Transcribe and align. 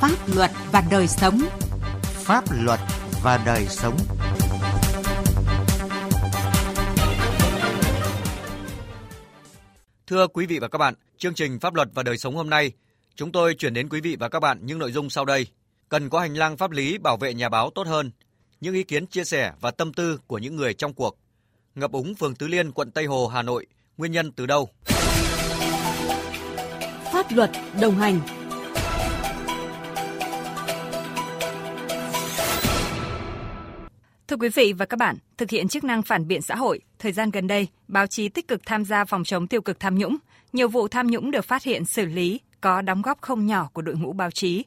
Pháp 0.00 0.16
luật 0.34 0.50
và 0.72 0.82
đời 0.90 1.08
sống. 1.08 1.40
Pháp 2.02 2.44
luật 2.50 2.80
và 3.22 3.42
đời 3.46 3.66
sống. 3.66 3.96
Thưa 10.06 10.26
quý 10.26 10.46
vị 10.46 10.58
và 10.58 10.68
các 10.68 10.78
bạn, 10.78 10.94
chương 11.18 11.34
trình 11.34 11.60
Pháp 11.60 11.74
luật 11.74 11.88
và 11.94 12.02
đời 12.02 12.18
sống 12.18 12.36
hôm 12.36 12.50
nay, 12.50 12.72
chúng 13.14 13.32
tôi 13.32 13.54
chuyển 13.54 13.74
đến 13.74 13.88
quý 13.88 14.00
vị 14.00 14.16
và 14.20 14.28
các 14.28 14.40
bạn 14.40 14.58
những 14.62 14.78
nội 14.78 14.92
dung 14.92 15.10
sau 15.10 15.24
đây. 15.24 15.46
Cần 15.88 16.10
có 16.10 16.20
hành 16.20 16.34
lang 16.34 16.56
pháp 16.56 16.70
lý 16.70 16.98
bảo 16.98 17.16
vệ 17.16 17.34
nhà 17.34 17.48
báo 17.48 17.70
tốt 17.74 17.86
hơn, 17.86 18.10
những 18.60 18.74
ý 18.74 18.82
kiến 18.82 19.06
chia 19.06 19.24
sẻ 19.24 19.52
và 19.60 19.70
tâm 19.70 19.92
tư 19.92 20.18
của 20.26 20.38
những 20.38 20.56
người 20.56 20.74
trong 20.74 20.94
cuộc. 20.94 21.18
Ngập 21.74 21.92
úng 21.92 22.14
phường 22.14 22.34
Tứ 22.34 22.48
Liên, 22.48 22.72
quận 22.72 22.90
Tây 22.90 23.06
Hồ, 23.06 23.26
Hà 23.26 23.42
Nội, 23.42 23.66
nguyên 23.96 24.12
nhân 24.12 24.32
từ 24.32 24.46
đâu? 24.46 24.68
Pháp 27.12 27.26
luật 27.32 27.50
đồng 27.80 27.96
hành 27.96 28.20
Thưa 34.30 34.36
quý 34.36 34.48
vị 34.48 34.72
và 34.72 34.86
các 34.86 34.96
bạn, 34.96 35.16
thực 35.38 35.50
hiện 35.50 35.68
chức 35.68 35.84
năng 35.84 36.02
phản 36.02 36.28
biện 36.28 36.42
xã 36.42 36.54
hội, 36.54 36.80
thời 36.98 37.12
gian 37.12 37.30
gần 37.30 37.46
đây, 37.46 37.68
báo 37.88 38.06
chí 38.06 38.28
tích 38.28 38.48
cực 38.48 38.60
tham 38.66 38.84
gia 38.84 39.04
phòng 39.04 39.24
chống 39.24 39.46
tiêu 39.46 39.60
cực 39.60 39.80
tham 39.80 39.98
nhũng. 39.98 40.16
Nhiều 40.52 40.68
vụ 40.68 40.88
tham 40.88 41.06
nhũng 41.06 41.30
được 41.30 41.44
phát 41.44 41.62
hiện 41.62 41.84
xử 41.84 42.04
lý, 42.04 42.40
có 42.60 42.82
đóng 42.82 43.02
góp 43.02 43.20
không 43.20 43.46
nhỏ 43.46 43.70
của 43.72 43.82
đội 43.82 43.94
ngũ 43.94 44.12
báo 44.12 44.30
chí. 44.30 44.64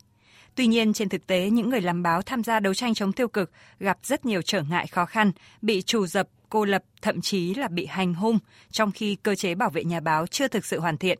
Tuy 0.55 0.67
nhiên, 0.67 0.93
trên 0.93 1.09
thực 1.09 1.27
tế, 1.27 1.49
những 1.49 1.69
người 1.69 1.81
làm 1.81 2.03
báo 2.03 2.21
tham 2.21 2.43
gia 2.43 2.59
đấu 2.59 2.73
tranh 2.73 2.93
chống 2.93 3.13
tiêu 3.13 3.27
cực 3.27 3.51
gặp 3.79 3.97
rất 4.03 4.25
nhiều 4.25 4.41
trở 4.41 4.61
ngại 4.61 4.87
khó 4.87 5.05
khăn, 5.05 5.31
bị 5.61 5.81
trù 5.81 6.05
dập, 6.05 6.27
cô 6.49 6.65
lập, 6.65 6.83
thậm 7.01 7.21
chí 7.21 7.53
là 7.53 7.67
bị 7.67 7.85
hành 7.85 8.13
hung, 8.13 8.39
trong 8.71 8.91
khi 8.91 9.15
cơ 9.15 9.35
chế 9.35 9.55
bảo 9.55 9.69
vệ 9.69 9.83
nhà 9.83 9.99
báo 9.99 10.27
chưa 10.27 10.47
thực 10.47 10.65
sự 10.65 10.79
hoàn 10.79 10.97
thiện. 10.97 11.19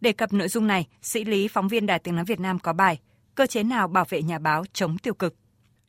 Đề 0.00 0.12
cập 0.12 0.32
nội 0.32 0.48
dung 0.48 0.66
này, 0.66 0.86
sĩ 1.02 1.24
lý 1.24 1.48
phóng 1.48 1.68
viên 1.68 1.86
Đài 1.86 1.98
Tiếng 1.98 2.16
Nói 2.16 2.24
Việt 2.24 2.40
Nam 2.40 2.58
có 2.58 2.72
bài 2.72 2.98
Cơ 3.34 3.46
chế 3.46 3.62
nào 3.62 3.88
bảo 3.88 4.04
vệ 4.08 4.22
nhà 4.22 4.38
báo 4.38 4.64
chống 4.72 4.98
tiêu 4.98 5.14
cực? 5.14 5.34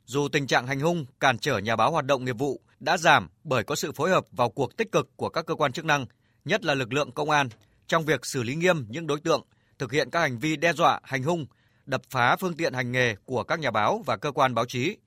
Dù 0.08 0.28
tình 0.28 0.48
trạng 0.48 0.68
hành 0.68 0.80
hung, 0.80 1.06
cản 1.20 1.38
trở 1.38 1.58
nhà 1.58 1.76
báo 1.76 1.92
hoạt 1.92 2.06
động 2.06 2.26
nghiệp 2.26 2.38
vụ 2.38 2.62
đã 2.80 2.98
giảm 2.98 3.30
bởi 3.44 3.64
có 3.64 3.76
sự 3.76 3.92
phối 3.92 4.10
hợp 4.10 4.26
vào 4.32 4.50
cuộc 4.50 4.78
tích 4.78 4.92
cực 4.92 5.10
của 5.16 5.30
các 5.30 5.46
cơ 5.46 5.56
quan 5.56 5.72
chức 5.72 5.86
năng, 5.86 6.06
nhất 6.46 6.66
là 6.66 6.74
lực 6.74 6.94
lượng 6.94 7.12
công 7.12 7.30
an, 7.30 7.50
trong 7.88 8.06
việc 8.06 8.26
xử 8.26 8.44
lý 8.44 8.56
nghiêm 8.56 8.86
những 8.90 9.08
đối 9.08 9.20
tượng 9.20 9.42
thực 9.80 9.92
hiện 9.92 10.10
các 10.10 10.20
hành 10.20 10.40
vi 10.40 10.56
đe 10.56 10.74
dọa, 10.74 11.00
hành 11.04 11.24
hung, 11.24 11.46
đập 11.86 12.02
phá 12.10 12.36
phương 12.36 12.54
tiện 12.54 12.74
hành 12.74 12.92
nghề 12.92 13.16
của 13.26 13.44
các 13.44 13.60
nhà 13.60 13.72
báo 13.72 14.02
và 14.06 14.18
cơ 14.18 14.32
quan 14.32 14.54
báo 14.54 14.66
chí. 14.66 14.98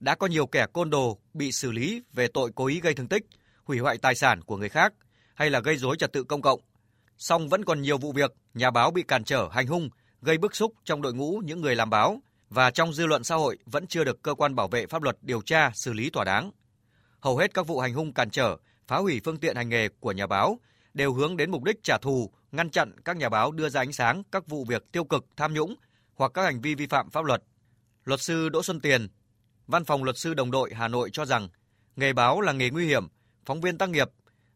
Đã 0.00 0.14
có 0.14 0.26
nhiều 0.26 0.46
kẻ 0.46 0.66
côn 0.72 0.90
đồ 0.90 1.18
bị 1.34 1.52
xử 1.52 1.72
lý 1.72 2.02
về 2.12 2.28
tội 2.28 2.50
cố 2.54 2.66
ý 2.66 2.80
gây 2.80 2.94
thương 2.94 3.08
tích, 3.08 3.26
hủy 3.64 3.78
hoại 3.78 3.98
tài 3.98 4.14
sản 4.14 4.42
của 4.42 4.56
người 4.56 4.68
khác 4.68 4.92
hay 5.34 5.50
là 5.50 5.60
gây 5.60 5.76
rối 5.76 5.96
trật 5.96 6.12
tự 6.12 6.24
công 6.24 6.42
cộng. 6.42 6.60
Song 7.18 7.48
vẫn 7.48 7.64
còn 7.64 7.82
nhiều 7.82 7.98
vụ 7.98 8.12
việc 8.12 8.34
nhà 8.54 8.70
báo 8.70 8.90
bị 8.90 9.02
cản 9.02 9.24
trở, 9.24 9.48
hành 9.52 9.66
hung, 9.66 9.90
gây 10.22 10.38
bức 10.38 10.56
xúc 10.56 10.72
trong 10.84 11.02
đội 11.02 11.14
ngũ 11.14 11.40
những 11.44 11.60
người 11.60 11.76
làm 11.76 11.90
báo 11.90 12.20
và 12.50 12.70
trong 12.70 12.92
dư 12.92 13.06
luận 13.06 13.24
xã 13.24 13.34
hội 13.34 13.58
vẫn 13.66 13.86
chưa 13.86 14.04
được 14.04 14.22
cơ 14.22 14.34
quan 14.34 14.54
bảo 14.54 14.68
vệ 14.68 14.86
pháp 14.86 15.02
luật 15.02 15.16
điều 15.22 15.42
tra 15.42 15.70
xử 15.74 15.92
lý 15.92 16.10
thỏa 16.10 16.24
đáng. 16.24 16.50
Hầu 17.20 17.36
hết 17.36 17.54
các 17.54 17.66
vụ 17.66 17.80
hành 17.80 17.94
hung 17.94 18.12
cản 18.12 18.30
trở, 18.30 18.56
phá 18.86 18.96
hủy 18.96 19.20
phương 19.24 19.36
tiện 19.36 19.56
hành 19.56 19.68
nghề 19.68 19.88
của 20.00 20.12
nhà 20.12 20.26
báo 20.26 20.58
đều 20.94 21.12
hướng 21.12 21.36
đến 21.36 21.50
mục 21.50 21.64
đích 21.64 21.82
trả 21.82 21.98
thù, 21.98 22.30
ngăn 22.52 22.70
chặn 22.70 22.92
các 23.04 23.16
nhà 23.16 23.28
báo 23.28 23.52
đưa 23.52 23.68
ra 23.68 23.80
ánh 23.80 23.92
sáng 23.92 24.22
các 24.32 24.46
vụ 24.46 24.64
việc 24.64 24.92
tiêu 24.92 25.04
cực, 25.04 25.26
tham 25.36 25.54
nhũng 25.54 25.74
hoặc 26.14 26.32
các 26.34 26.42
hành 26.42 26.60
vi 26.60 26.74
vi 26.74 26.86
phạm 26.86 27.10
pháp 27.10 27.24
luật. 27.24 27.42
Luật 28.04 28.20
sư 28.20 28.48
Đỗ 28.48 28.62
Xuân 28.62 28.80
Tiền, 28.80 29.08
Văn 29.66 29.84
phòng 29.84 30.04
Luật 30.04 30.18
sư 30.18 30.34
Đồng 30.34 30.50
đội 30.50 30.70
Hà 30.74 30.88
Nội 30.88 31.10
cho 31.12 31.24
rằng 31.24 31.48
nghề 31.96 32.12
báo 32.12 32.40
là 32.40 32.52
nghề 32.52 32.70
nguy 32.70 32.86
hiểm, 32.86 33.08
phóng 33.44 33.60
viên 33.60 33.78
tác 33.78 33.88
nghiệp 33.88 34.08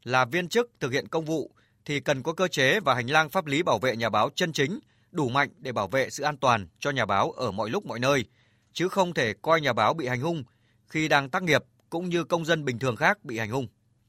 là 0.04 0.24
viên 0.24 0.48
chức 0.48 0.70
thực 0.80 0.92
hiện 0.92 1.08
công 1.08 1.24
vụ 1.24 1.50
thì 1.84 2.00
cần 2.00 2.22
có 2.22 2.32
cơ 2.32 2.48
chế 2.48 2.80
và 2.80 2.94
hành 2.94 3.10
lang 3.10 3.30
pháp 3.30 3.46
lý 3.46 3.62
bảo 3.62 3.78
vệ 3.78 3.96
nhà 3.96 4.08
báo 4.08 4.30
chân 4.34 4.52
chính, 4.52 4.80
đủ 5.14 5.28
mạnh 5.28 5.48
để 5.58 5.72
bảo 5.72 5.88
vệ 5.88 6.10
sự 6.10 6.22
an 6.22 6.36
toàn 6.36 6.66
cho 6.80 6.90
nhà 6.90 7.06
báo 7.06 7.30
ở 7.30 7.50
mọi 7.50 7.70
lúc 7.70 7.86
mọi 7.86 7.98
nơi, 7.98 8.24
chứ 8.72 8.88
không 8.88 9.14
thể 9.14 9.34
coi 9.42 9.60
nhà 9.60 9.72
báo 9.72 9.94
bị 9.94 10.06
hành 10.06 10.20
hung 10.20 10.44
khi 10.86 11.08
đang 11.08 11.30
tác 11.30 11.42
nghiệp 11.42 11.64
cũng 11.90 12.08
như 12.08 12.24
công 12.24 12.44
dân 12.44 12.64
bình 12.64 12.78
thường 12.78 12.96
khác 12.96 13.24
bị 13.24 13.39
hành 13.39 13.50
hung. 13.50 13.66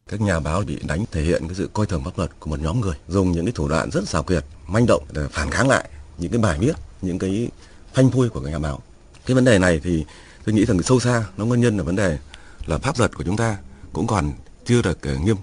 Các 0.10 0.22
nhà 0.22 0.40
báo 0.40 0.64
bị 0.68 0.80
đánh 0.88 1.06
thể 1.12 1.22
hiện 1.22 1.48
cái 1.48 1.56
sự 1.56 1.70
coi 1.74 1.86
thường 1.86 2.04
pháp 2.04 2.18
luật 2.18 2.40
của 2.40 2.50
một 2.50 2.60
nhóm 2.60 2.80
người, 2.80 2.96
dùng 3.08 3.32
những 3.32 3.46
cái 3.46 3.52
thủ 3.52 3.68
đoạn 3.68 3.90
rất 3.92 4.08
xảo 4.08 4.24
quyệt, 4.24 4.44
manh 4.68 4.86
động 4.86 5.04
để 5.12 5.22
phản 5.32 5.52
kháng 5.52 5.70
lại 5.70 5.90
những 6.18 6.32
cái 6.32 6.40
bài 6.40 6.60
viết, 6.60 6.76
những 7.02 7.20
cái 7.20 7.50
phanh 7.94 8.12
phui 8.12 8.30
của 8.30 8.42
các 8.44 8.50
nhà 8.52 8.60
báo. 8.60 8.82
Cái 9.26 9.36
vấn 9.36 9.46
đề 9.46 9.60
này 9.60 9.80
thì 9.84 10.06
tôi 10.46 10.56
nghĩ 10.56 10.66
rằng 10.66 10.84
sâu 10.84 11.00
xa 11.00 11.24
nó 11.38 11.46
nguyên 11.46 11.62
nhân 11.62 11.78
là 11.78 11.84
vấn 11.84 11.96
đề 11.96 12.18
là 12.66 12.78
pháp 12.78 13.00
luật 13.00 13.16
của 13.16 13.24
chúng 13.24 13.38
ta 13.38 13.58
cũng 13.94 14.08
còn 14.08 14.32
chưa 14.66 14.82
được 14.82 15.00
uh, 15.14 15.22
nghiêm. 15.22 15.36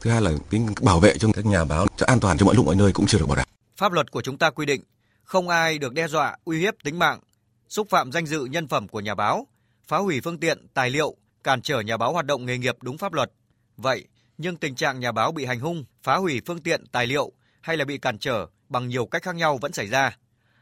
Thứ 0.00 0.10
hai 0.10 0.20
là 0.20 0.30
cái 0.50 0.60
bảo 0.82 1.00
vệ 1.00 1.18
cho 1.18 1.28
các 1.32 1.46
nhà 1.46 1.64
báo 1.64 1.86
cho 1.96 2.06
an 2.06 2.20
toàn 2.20 2.38
cho 2.38 2.46
mọi 2.46 2.54
lúc 2.54 2.66
mọi 2.66 2.74
nơi 2.74 2.92
cũng 2.92 3.06
chưa 3.06 3.18
được 3.18 3.26
bảo 3.26 3.36
đảm. 3.36 3.46
Pháp 3.76 3.92
luật 3.92 4.10
của 4.10 4.22
chúng 4.22 4.38
ta 4.38 4.50
quy 4.50 4.66
định 4.66 4.82
không 5.30 5.48
ai 5.48 5.78
được 5.78 5.94
đe 5.94 6.08
dọa, 6.08 6.36
uy 6.44 6.60
hiếp 6.60 6.74
tính 6.84 6.98
mạng, 6.98 7.20
xúc 7.68 7.86
phạm 7.90 8.12
danh 8.12 8.26
dự 8.26 8.44
nhân 8.44 8.68
phẩm 8.68 8.88
của 8.88 9.00
nhà 9.00 9.14
báo, 9.14 9.46
phá 9.88 9.98
hủy 9.98 10.20
phương 10.20 10.40
tiện, 10.40 10.66
tài 10.74 10.90
liệu, 10.90 11.16
cản 11.44 11.62
trở 11.62 11.80
nhà 11.80 11.96
báo 11.96 12.12
hoạt 12.12 12.26
động 12.26 12.46
nghề 12.46 12.58
nghiệp 12.58 12.76
đúng 12.82 12.98
pháp 12.98 13.12
luật. 13.12 13.32
Vậy, 13.76 14.08
nhưng 14.38 14.56
tình 14.56 14.74
trạng 14.74 15.00
nhà 15.00 15.12
báo 15.12 15.32
bị 15.32 15.44
hành 15.44 15.60
hung, 15.60 15.84
phá 16.02 16.16
hủy 16.16 16.40
phương 16.46 16.62
tiện, 16.62 16.86
tài 16.86 17.06
liệu 17.06 17.32
hay 17.60 17.76
là 17.76 17.84
bị 17.84 17.98
cản 17.98 18.18
trở 18.18 18.46
bằng 18.68 18.88
nhiều 18.88 19.06
cách 19.06 19.22
khác 19.22 19.34
nhau 19.34 19.58
vẫn 19.60 19.72
xảy 19.72 19.86
ra. 19.86 20.16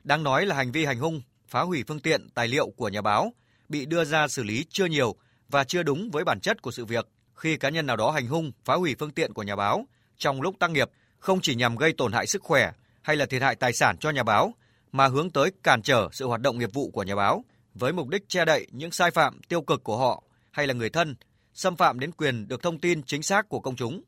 Đáng 0.05 0.23
nói 0.23 0.47
là 0.47 0.57
hành 0.57 0.73
vi 0.73 0.85
hành 0.85 0.99
hung, 0.99 1.23
phá 1.49 1.61
hủy 1.61 1.85
phương 1.89 2.01
tiện, 2.01 2.29
tài 2.35 2.49
liệu 2.49 2.71
của 2.77 2.89
nhà 2.89 3.03
báo 3.03 3.33
bị 3.69 3.87
đưa 3.87 4.05
ra 4.05 4.29
xử 4.29 4.43
lý 4.43 4.67
chưa 4.71 4.87
nhiều 4.87 5.15
và 5.49 5.65
chưa 5.65 5.83
đúng 5.83 6.11
với 6.11 6.25
bản 6.25 6.41
chất 6.41 6.63
của 6.63 6.71
sự 6.71 6.85
việc. 6.85 7.09
Khi 7.35 7.57
cá 7.57 7.69
nhân 7.69 7.87
nào 7.87 7.97
đó 7.97 8.11
hành 8.11 8.27
hung, 8.27 8.53
phá 8.65 8.75
hủy 8.75 8.97
phương 8.99 9.11
tiện 9.11 9.33
của 9.33 9.43
nhà 9.43 9.57
báo 9.57 9.87
trong 10.17 10.43
lúc 10.43 10.55
tác 10.59 10.71
nghiệp 10.71 10.91
không 11.19 11.41
chỉ 11.41 11.55
nhằm 11.55 11.77
gây 11.77 11.93
tổn 11.93 12.13
hại 12.13 12.27
sức 12.27 12.43
khỏe 12.43 12.73
hay 13.09 13.17
là 13.17 13.27
thiệt 13.27 13.43
hại 13.43 13.57
tài 13.57 13.73
sản 13.73 13.97
cho 13.99 14.11
nhà 14.11 14.23
báo 14.23 14.55
mà 14.93 15.07
hướng 15.07 15.31
tới 15.31 15.51
cản 15.63 15.83
trở 15.83 16.09
sự 16.13 16.27
hoạt 16.27 16.41
động 16.41 16.59
nghiệp 16.59 16.71
vụ 16.73 16.91
của 16.91 17.03
nhà 17.03 17.17
báo 17.17 17.45
với 17.75 17.93
mục 17.93 18.09
đích 18.09 18.29
che 18.29 18.45
đậy 18.45 18.67
những 18.71 18.91
sai 18.91 19.11
phạm 19.11 19.41
tiêu 19.49 19.63
cực 19.63 19.85
của 19.85 19.97
họ 19.97 20.23
hay 20.51 20.67
là 20.67 20.75
người 20.75 20.91
thân, 20.91 21.17
xâm 21.55 21.77
phạm 21.77 22.01
đến 22.01 22.13
quyền 22.13 22.49
được 22.49 22.63
thông 22.63 22.79
tin 22.79 23.03
chính 23.03 23.23
xác 23.23 23.49
của 23.49 23.61
công 23.61 23.77
chúng. 23.77 24.03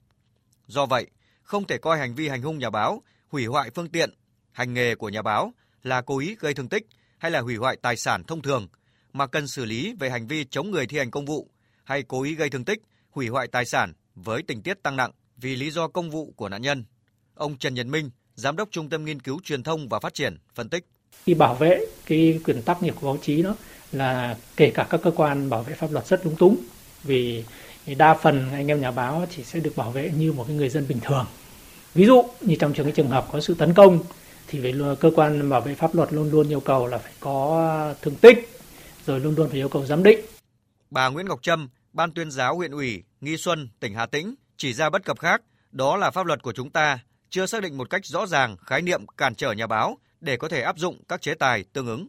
Do 0.66 0.87
vậy, 0.87 1.06
không 1.43 1.66
thể 1.66 1.78
coi 1.78 1.99
hành 1.99 2.15
vi 2.15 2.28
hành 2.28 2.43
hung 2.43 2.59
nhà 2.59 2.71
báo, 2.71 3.03
hủy 3.28 3.47
hoại 3.47 3.71
phương 3.71 3.88
tiện, 3.88 4.11
hành 4.53 4.75
nghề 4.75 4.94
của 4.94 5.09
nhà 5.09 5.22
báo 5.22 5.53
là 5.82 6.00
cố 6.00 6.19
ý 6.19 6.37
gây 6.41 6.55
thương 6.55 6.69
tích 6.69 6.87
hay 7.19 7.31
là 7.31 7.41
hủy 7.41 7.56
hoại 7.56 7.77
tài 7.82 7.97
sản 7.97 8.25
thông 8.25 8.43
thường, 8.43 8.69
mà 9.12 9.27
cần 9.27 9.47
xử 9.47 9.65
lý 9.65 9.94
về 10.00 10.11
hành 10.11 10.27
vi 10.27 10.44
chống 10.44 10.71
người 10.71 10.87
thi 10.87 10.99
hành 10.99 11.11
công 11.11 11.27
vụ 11.27 11.50
hay 11.84 12.03
cố 12.03 12.22
ý 12.22 12.34
gây 12.34 12.50
thương 12.50 12.65
tích, 12.65 12.82
hủy 13.11 13.28
hoại 13.28 13.49
tài 13.49 13.65
sản 13.65 13.93
với 14.15 14.43
tình 14.43 14.62
tiết 14.62 14.82
tăng 14.82 14.97
nặng 14.97 15.11
vì 15.37 15.56
lý 15.56 15.71
do 15.71 15.88
công 15.88 16.11
vụ 16.11 16.32
của 16.37 16.49
nạn 16.49 16.62
nhân. 16.62 16.84
Ông 17.34 17.59
Trần 17.59 17.75
Nhật 17.75 17.87
Minh, 17.87 18.11
Giám 18.40 18.56
đốc 18.56 18.68
Trung 18.70 18.88
tâm 18.88 19.04
Nghiên 19.04 19.20
cứu 19.20 19.40
Truyền 19.44 19.62
thông 19.62 19.88
và 19.88 20.00
Phát 20.00 20.14
triển, 20.14 20.38
phân 20.54 20.68
tích. 20.68 20.86
Khi 21.24 21.34
bảo 21.34 21.54
vệ 21.54 21.86
cái 22.06 22.40
quyền 22.44 22.62
tác 22.62 22.82
nghiệp 22.82 22.94
của 23.00 23.06
báo 23.06 23.18
chí 23.22 23.42
đó 23.42 23.56
là 23.92 24.36
kể 24.56 24.70
cả 24.70 24.86
các 24.90 25.00
cơ 25.02 25.10
quan 25.10 25.50
bảo 25.50 25.62
vệ 25.62 25.74
pháp 25.74 25.92
luật 25.92 26.06
rất 26.06 26.26
lúng 26.26 26.36
túng 26.36 26.56
vì 27.02 27.44
đa 27.96 28.14
phần 28.14 28.50
anh 28.52 28.66
em 28.66 28.80
nhà 28.80 28.90
báo 28.90 29.26
chỉ 29.36 29.44
sẽ 29.44 29.60
được 29.60 29.76
bảo 29.76 29.90
vệ 29.90 30.10
như 30.16 30.32
một 30.32 30.44
cái 30.46 30.56
người 30.56 30.68
dân 30.68 30.88
bình 30.88 31.00
thường. 31.00 31.26
Ví 31.94 32.06
dụ 32.06 32.24
như 32.40 32.56
trong 32.60 32.72
trường 32.72 32.86
cái 32.86 32.92
trường 32.92 33.08
hợp 33.08 33.26
có 33.32 33.40
sự 33.40 33.54
tấn 33.54 33.74
công 33.74 33.98
thì 34.46 34.58
về 34.58 34.72
cơ 35.00 35.10
quan 35.16 35.50
bảo 35.50 35.60
vệ 35.60 35.74
pháp 35.74 35.94
luật 35.94 36.12
luôn 36.12 36.30
luôn 36.30 36.48
yêu 36.48 36.60
cầu 36.60 36.86
là 36.86 36.98
phải 36.98 37.12
có 37.20 37.94
thương 38.02 38.16
tích 38.16 38.48
rồi 39.06 39.20
luôn 39.20 39.34
luôn 39.34 39.48
phải 39.48 39.58
yêu 39.58 39.68
cầu 39.68 39.86
giám 39.86 40.02
định. 40.02 40.20
Bà 40.90 41.08
Nguyễn 41.08 41.28
Ngọc 41.28 41.42
Trâm, 41.42 41.68
Ban 41.92 42.12
tuyên 42.12 42.30
giáo 42.30 42.56
huyện 42.56 42.70
ủy 42.70 43.02
Nghi 43.20 43.36
Xuân, 43.36 43.68
tỉnh 43.80 43.94
Hà 43.94 44.06
Tĩnh 44.06 44.34
chỉ 44.56 44.72
ra 44.72 44.90
bất 44.90 45.04
cập 45.04 45.18
khác, 45.18 45.42
đó 45.72 45.96
là 45.96 46.10
pháp 46.10 46.26
luật 46.26 46.42
của 46.42 46.52
chúng 46.52 46.70
ta 46.70 46.98
chưa 47.30 47.46
xác 47.46 47.62
định 47.62 47.78
một 47.78 47.91
cách 47.91 48.04
rõ 48.04 48.26
ràng 48.26 48.56
khái 48.66 48.82
niệm 48.82 49.00
cản 49.16 49.34
trở 49.34 49.52
nhà 49.52 49.66
báo 49.66 49.96
để 50.20 50.36
có 50.36 50.48
thể 50.48 50.60
áp 50.62 50.78
dụng 50.78 50.96
các 51.08 51.20
chế 51.20 51.34
tài 51.34 51.64
tương 51.72 51.86
ứng. 51.86 52.06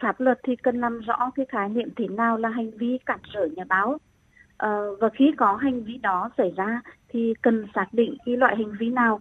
Pháp 0.00 0.20
luật 0.20 0.38
thì 0.46 0.56
cần 0.56 0.80
làm 0.80 1.00
rõ 1.00 1.30
cái 1.34 1.46
khái 1.48 1.68
niệm 1.68 1.88
thế 1.96 2.08
nào 2.08 2.36
là 2.38 2.48
hành 2.48 2.70
vi 2.70 2.98
cản 3.06 3.20
trở 3.34 3.48
nhà 3.56 3.64
báo. 3.68 3.98
Ờ, 4.56 4.96
và 5.00 5.08
khi 5.18 5.24
có 5.36 5.56
hành 5.56 5.84
vi 5.84 5.96
đó 5.96 6.30
xảy 6.38 6.52
ra 6.56 6.80
thì 7.08 7.34
cần 7.42 7.66
xác 7.74 7.86
định 7.92 8.16
cái 8.26 8.36
loại 8.36 8.56
hành 8.56 8.72
vi 8.80 8.90
nào 8.90 9.20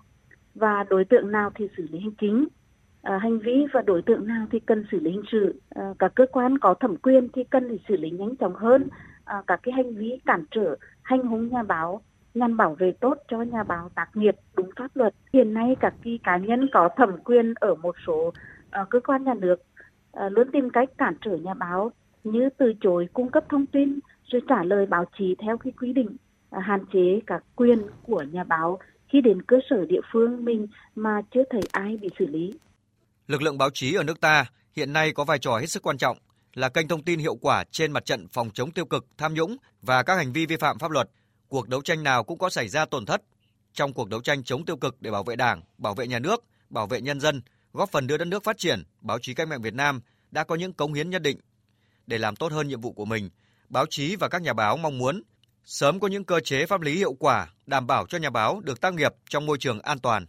và 0.56 0.84
đối 0.90 1.06
tượng 1.06 1.32
nào 1.32 1.52
thì 1.56 1.68
xử 1.78 1.88
lý 1.92 2.00
hành 2.00 2.16
chính. 2.22 2.48
À, 3.02 3.18
hành 3.18 3.40
vi 3.40 3.66
và 3.74 3.82
đối 3.82 4.02
tượng 4.02 4.28
nào 4.28 4.48
thì 4.52 4.60
cần 4.60 4.86
xử 4.92 5.00
lý 5.00 5.12
hình 5.12 5.24
sự. 5.32 5.62
À, 5.70 5.84
các 6.00 6.12
cơ 6.16 6.26
quan 6.32 6.58
có 6.58 6.74
thẩm 6.80 6.96
quyền 6.96 7.28
thì 7.34 7.44
cần 7.44 7.68
phải 7.68 7.80
xử 7.88 7.98
lý 7.98 8.10
nhanh 8.10 8.36
chóng 8.36 8.56
hơn 8.56 8.88
à, 9.26 9.44
các 9.48 9.60
cái 9.64 9.74
hành 9.74 9.96
vi 9.96 10.20
cản 10.26 10.46
trở 10.52 10.76
hành 11.02 11.24
hung 11.24 11.50
nhà 11.50 11.64
báo 11.64 12.02
nhằm 12.34 12.58
bảo 12.58 12.76
vệ 12.80 12.92
tốt 13.02 13.18
cho 13.28 13.42
nhà 13.42 13.64
báo 13.64 13.90
tác 13.96 14.08
nghiệp 14.14 14.36
đúng 14.56 14.70
pháp 14.76 14.96
luật. 14.96 15.16
Hiện 15.34 15.54
nay 15.54 15.76
các 15.80 15.94
cái 16.04 16.20
cá 16.24 16.38
nhân 16.38 16.70
có 16.74 16.90
thẩm 16.98 17.18
quyền 17.24 17.54
ở 17.56 17.76
một 17.76 17.96
số 18.08 18.28
uh, 18.28 18.90
cơ 18.90 19.00
quan 19.00 19.24
nhà 19.24 19.34
nước 19.34 19.56
uh, 19.56 20.32
luôn 20.32 20.48
tìm 20.54 20.70
cách 20.70 20.90
cản 20.98 21.16
trở 21.26 21.38
nhà 21.38 21.54
báo 21.54 21.92
như 22.24 22.50
từ 22.58 22.74
chối 22.82 23.08
cung 23.14 23.32
cấp 23.32 23.44
thông 23.50 23.66
tin 23.66 24.00
rồi 24.24 24.42
trả 24.50 24.64
lời 24.64 24.86
báo 24.86 25.06
chí 25.18 25.36
theo 25.40 25.58
cái 25.58 25.74
quy 25.82 25.94
định 25.94 26.10
uh, 26.56 26.64
hạn 26.64 26.86
chế 26.94 27.22
các 27.28 27.44
quyền 27.56 27.80
của 28.04 28.24
nhà 28.32 28.44
báo 28.44 28.80
khi 29.08 29.22
đến 29.22 29.42
cơ 29.42 29.58
sở 29.70 29.86
địa 29.86 30.02
phương 30.12 30.46
mình 30.46 30.68
mà 30.96 31.22
chưa 31.34 31.44
thấy 31.50 31.62
ai 31.72 31.98
bị 31.98 32.10
xử 32.20 32.26
lý. 32.26 32.54
Lực 33.28 33.42
lượng 33.42 33.58
báo 33.58 33.70
chí 33.74 33.94
ở 33.94 34.04
nước 34.04 34.22
ta 34.22 34.46
hiện 34.76 34.94
nay 34.94 35.12
có 35.12 35.24
vai 35.24 35.40
trò 35.40 35.58
hết 35.58 35.68
sức 35.68 35.84
quan 35.84 35.98
trọng 35.98 36.18
là 36.54 36.70
kênh 36.70 36.88
thông 36.88 37.04
tin 37.04 37.20
hiệu 37.20 37.36
quả 37.36 37.64
trên 37.72 37.92
mặt 37.92 38.06
trận 38.06 38.28
phòng 38.28 38.50
chống 38.54 38.72
tiêu 38.72 38.86
cực, 38.86 39.06
tham 39.18 39.34
nhũng 39.34 39.58
và 39.82 40.04
các 40.04 40.16
hành 40.16 40.34
vi 40.34 40.46
vi 40.46 40.58
phạm 40.58 40.80
pháp 40.80 40.92
luật 40.92 41.10
cuộc 41.54 41.70
đấu 41.70 41.82
tranh 41.82 42.04
nào 42.04 42.24
cũng 42.24 42.38
có 42.38 42.50
xảy 42.50 42.70
ra 42.70 42.86
tổn 42.86 43.06
thất. 43.06 43.22
Trong 43.74 43.94
cuộc 43.94 44.10
đấu 44.10 44.22
tranh 44.22 44.44
chống 44.44 44.66
tiêu 44.66 44.78
cực 44.78 45.02
để 45.02 45.12
bảo 45.12 45.24
vệ 45.24 45.36
Đảng, 45.36 45.62
bảo 45.78 45.94
vệ 45.94 46.08
nhà 46.08 46.20
nước, 46.20 46.44
bảo 46.70 46.88
vệ 46.88 47.02
nhân 47.02 47.20
dân, 47.20 47.42
góp 47.74 47.92
phần 47.92 48.08
đưa 48.08 48.18
đất 48.18 48.26
nước 48.26 48.44
phát 48.44 48.58
triển, 48.58 48.84
báo 49.02 49.20
chí 49.22 49.34
cách 49.34 49.48
mạng 49.48 49.62
Việt 49.62 49.74
Nam 49.74 50.02
đã 50.32 50.44
có 50.44 50.56
những 50.56 50.74
cống 50.74 50.94
hiến 50.94 51.10
nhất 51.10 51.22
định. 51.22 51.38
Để 52.08 52.18
làm 52.18 52.36
tốt 52.36 52.52
hơn 52.52 52.68
nhiệm 52.68 52.82
vụ 52.82 52.92
của 52.92 53.06
mình, 53.06 53.30
báo 53.70 53.86
chí 53.90 54.16
và 54.16 54.28
các 54.28 54.42
nhà 54.42 54.54
báo 54.54 54.78
mong 54.78 54.98
muốn 54.98 55.24
sớm 55.66 56.00
có 56.00 56.08
những 56.08 56.24
cơ 56.24 56.40
chế 56.40 56.66
pháp 56.66 56.82
lý 56.82 56.98
hiệu 56.98 57.14
quả 57.14 57.48
đảm 57.66 57.88
bảo 57.88 58.06
cho 58.06 58.18
nhà 58.18 58.30
báo 58.30 58.60
được 58.60 58.82
tác 58.82 58.94
nghiệp 58.94 59.14
trong 59.30 59.46
môi 59.46 59.58
trường 59.58 59.80
an 59.80 60.00
toàn. 60.00 60.26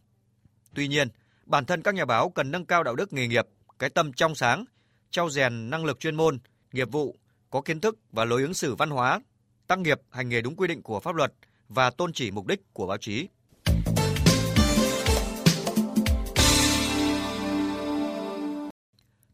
Tuy 0.74 0.88
nhiên, 0.88 1.08
bản 1.46 1.64
thân 1.64 1.82
các 1.82 1.94
nhà 1.94 2.04
báo 2.04 2.30
cần 2.30 2.50
nâng 2.50 2.66
cao 2.66 2.82
đạo 2.82 2.94
đức 2.94 3.12
nghề 3.12 3.26
nghiệp, 3.26 3.46
cái 3.78 3.90
tâm 3.90 4.12
trong 4.12 4.34
sáng, 4.34 4.64
trau 5.10 5.30
rèn 5.30 5.70
năng 5.70 5.84
lực 5.84 6.00
chuyên 6.00 6.16
môn, 6.16 6.38
nghiệp 6.72 6.88
vụ, 6.92 7.16
có 7.50 7.60
kiến 7.60 7.80
thức 7.80 7.98
và 8.12 8.24
lối 8.24 8.42
ứng 8.42 8.54
xử 8.54 8.74
văn 8.74 8.90
hóa, 8.90 9.20
tác 9.66 9.78
nghiệp 9.78 10.00
hành 10.10 10.28
nghề 10.28 10.40
đúng 10.40 10.56
quy 10.56 10.68
định 10.68 10.82
của 10.82 11.00
pháp 11.00 11.14
luật 11.14 11.32
và 11.68 11.90
tôn 11.90 12.12
chỉ 12.12 12.30
mục 12.30 12.46
đích 12.46 12.60
của 12.72 12.86
báo 12.86 12.96
chí. 12.96 13.28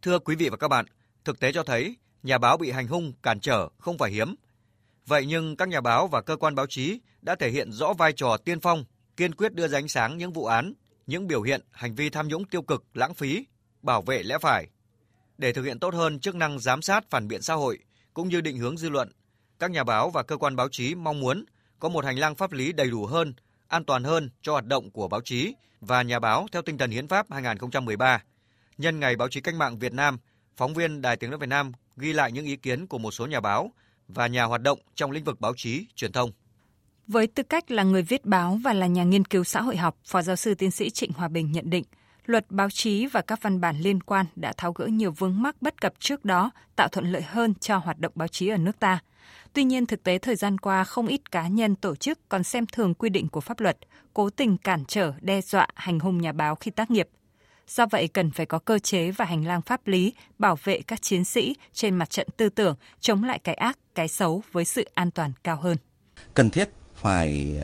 Thưa 0.02 0.18
quý 0.18 0.36
vị 0.36 0.48
và 0.48 0.56
các 0.56 0.68
bạn, 0.68 0.86
thực 1.24 1.40
tế 1.40 1.52
cho 1.52 1.62
thấy 1.62 1.96
nhà 2.22 2.38
báo 2.38 2.56
bị 2.56 2.70
hành 2.70 2.86
hung 2.86 3.12
cản 3.22 3.40
trở 3.40 3.68
không 3.78 3.98
phải 3.98 4.10
hiếm. 4.10 4.34
Vậy 5.06 5.26
nhưng 5.26 5.56
các 5.56 5.68
nhà 5.68 5.80
báo 5.80 6.06
và 6.06 6.20
cơ 6.22 6.36
quan 6.36 6.54
báo 6.54 6.66
chí 6.68 7.00
đã 7.22 7.34
thể 7.34 7.50
hiện 7.50 7.72
rõ 7.72 7.92
vai 7.92 8.12
trò 8.12 8.36
tiên 8.36 8.60
phong, 8.60 8.84
kiên 9.16 9.34
quyết 9.34 9.54
đưa 9.54 9.68
ra 9.68 9.78
ánh 9.78 9.88
sáng 9.88 10.18
những 10.18 10.32
vụ 10.32 10.44
án, 10.44 10.72
những 11.06 11.26
biểu 11.26 11.42
hiện 11.42 11.60
hành 11.70 11.94
vi 11.94 12.10
tham 12.10 12.28
nhũng 12.28 12.44
tiêu 12.44 12.62
cực, 12.62 12.84
lãng 12.94 13.14
phí, 13.14 13.46
bảo 13.82 14.02
vệ 14.02 14.22
lẽ 14.22 14.38
phải. 14.40 14.68
Để 15.38 15.52
thực 15.52 15.62
hiện 15.62 15.78
tốt 15.78 15.94
hơn 15.94 16.20
chức 16.20 16.34
năng 16.34 16.58
giám 16.58 16.82
sát 16.82 17.10
phản 17.10 17.28
biện 17.28 17.42
xã 17.42 17.54
hội 17.54 17.78
cũng 18.14 18.28
như 18.28 18.40
định 18.40 18.58
hướng 18.58 18.78
dư 18.78 18.88
luận, 18.88 19.12
các 19.60 19.70
nhà 19.70 19.84
báo 19.84 20.10
và 20.10 20.22
cơ 20.22 20.36
quan 20.36 20.56
báo 20.56 20.68
chí 20.68 20.94
mong 20.94 21.20
muốn 21.20 21.44
có 21.78 21.88
một 21.88 22.04
hành 22.04 22.18
lang 22.18 22.34
pháp 22.34 22.52
lý 22.52 22.72
đầy 22.72 22.90
đủ 22.90 23.06
hơn, 23.06 23.34
an 23.68 23.84
toàn 23.84 24.04
hơn 24.04 24.30
cho 24.42 24.52
hoạt 24.52 24.66
động 24.66 24.90
của 24.90 25.08
báo 25.08 25.20
chí 25.24 25.54
và 25.80 26.02
nhà 26.02 26.18
báo 26.18 26.46
theo 26.52 26.62
tinh 26.62 26.78
thần 26.78 26.90
hiến 26.90 27.08
pháp 27.08 27.26
2013. 27.32 28.22
Nhân 28.78 29.00
ngày 29.00 29.16
báo 29.16 29.28
chí 29.28 29.40
cách 29.40 29.54
mạng 29.54 29.78
Việt 29.78 29.92
Nam, 29.92 30.18
phóng 30.56 30.74
viên 30.74 31.02
Đài 31.02 31.16
Tiếng 31.16 31.30
nói 31.30 31.38
Việt 31.38 31.48
Nam 31.48 31.72
ghi 31.96 32.12
lại 32.12 32.32
những 32.32 32.44
ý 32.44 32.56
kiến 32.56 32.86
của 32.86 32.98
một 32.98 33.10
số 33.10 33.26
nhà 33.26 33.40
báo 33.40 33.70
và 34.08 34.26
nhà 34.26 34.44
hoạt 34.44 34.62
động 34.62 34.78
trong 34.94 35.10
lĩnh 35.10 35.24
vực 35.24 35.40
báo 35.40 35.52
chí, 35.56 35.86
truyền 35.96 36.12
thông. 36.12 36.30
Với 37.06 37.26
tư 37.26 37.42
cách 37.42 37.70
là 37.70 37.82
người 37.82 38.02
viết 38.02 38.24
báo 38.24 38.58
và 38.64 38.72
là 38.72 38.86
nhà 38.86 39.04
nghiên 39.04 39.24
cứu 39.24 39.44
xã 39.44 39.60
hội 39.60 39.76
học, 39.76 39.96
Phó 40.04 40.22
giáo 40.22 40.36
sư 40.36 40.54
tiến 40.54 40.70
sĩ 40.70 40.90
Trịnh 40.90 41.12
Hòa 41.12 41.28
Bình 41.28 41.52
nhận 41.52 41.70
định, 41.70 41.84
luật 42.26 42.50
báo 42.50 42.70
chí 42.70 43.06
và 43.06 43.20
các 43.20 43.42
văn 43.42 43.60
bản 43.60 43.80
liên 43.80 44.02
quan 44.02 44.26
đã 44.36 44.52
tháo 44.56 44.72
gỡ 44.72 44.86
nhiều 44.86 45.10
vướng 45.10 45.42
mắc 45.42 45.62
bất 45.62 45.80
cập 45.80 45.92
trước 45.98 46.24
đó, 46.24 46.50
tạo 46.76 46.88
thuận 46.88 47.12
lợi 47.12 47.22
hơn 47.22 47.54
cho 47.54 47.78
hoạt 47.78 47.98
động 47.98 48.12
báo 48.14 48.28
chí 48.28 48.48
ở 48.48 48.56
nước 48.56 48.78
ta. 48.78 49.00
Tuy 49.52 49.64
nhiên, 49.64 49.86
thực 49.86 50.02
tế 50.02 50.18
thời 50.18 50.36
gian 50.36 50.58
qua 50.58 50.84
không 50.84 51.06
ít 51.06 51.30
cá 51.30 51.48
nhân 51.48 51.74
tổ 51.74 51.96
chức 51.96 52.18
còn 52.28 52.44
xem 52.44 52.66
thường 52.66 52.94
quy 52.94 53.08
định 53.08 53.28
của 53.28 53.40
pháp 53.40 53.60
luật, 53.60 53.78
cố 54.14 54.30
tình 54.30 54.56
cản 54.58 54.84
trở, 54.88 55.12
đe 55.20 55.40
dọa, 55.40 55.68
hành 55.74 56.00
hung 56.00 56.20
nhà 56.20 56.32
báo 56.32 56.54
khi 56.54 56.70
tác 56.70 56.90
nghiệp. 56.90 57.08
Do 57.68 57.86
vậy 57.86 58.08
cần 58.08 58.30
phải 58.30 58.46
có 58.46 58.58
cơ 58.58 58.78
chế 58.78 59.10
và 59.10 59.24
hành 59.24 59.46
lang 59.46 59.62
pháp 59.62 59.86
lý 59.86 60.12
bảo 60.38 60.58
vệ 60.64 60.80
các 60.86 61.02
chiến 61.02 61.24
sĩ 61.24 61.56
trên 61.72 61.94
mặt 61.94 62.10
trận 62.10 62.28
tư 62.36 62.48
tưởng 62.48 62.76
chống 63.00 63.24
lại 63.24 63.38
cái 63.38 63.54
ác, 63.54 63.78
cái 63.94 64.08
xấu 64.08 64.42
với 64.52 64.64
sự 64.64 64.88
an 64.94 65.10
toàn 65.10 65.32
cao 65.44 65.56
hơn. 65.56 65.76
Cần 66.34 66.50
thiết 66.50 66.68
phải 66.94 67.56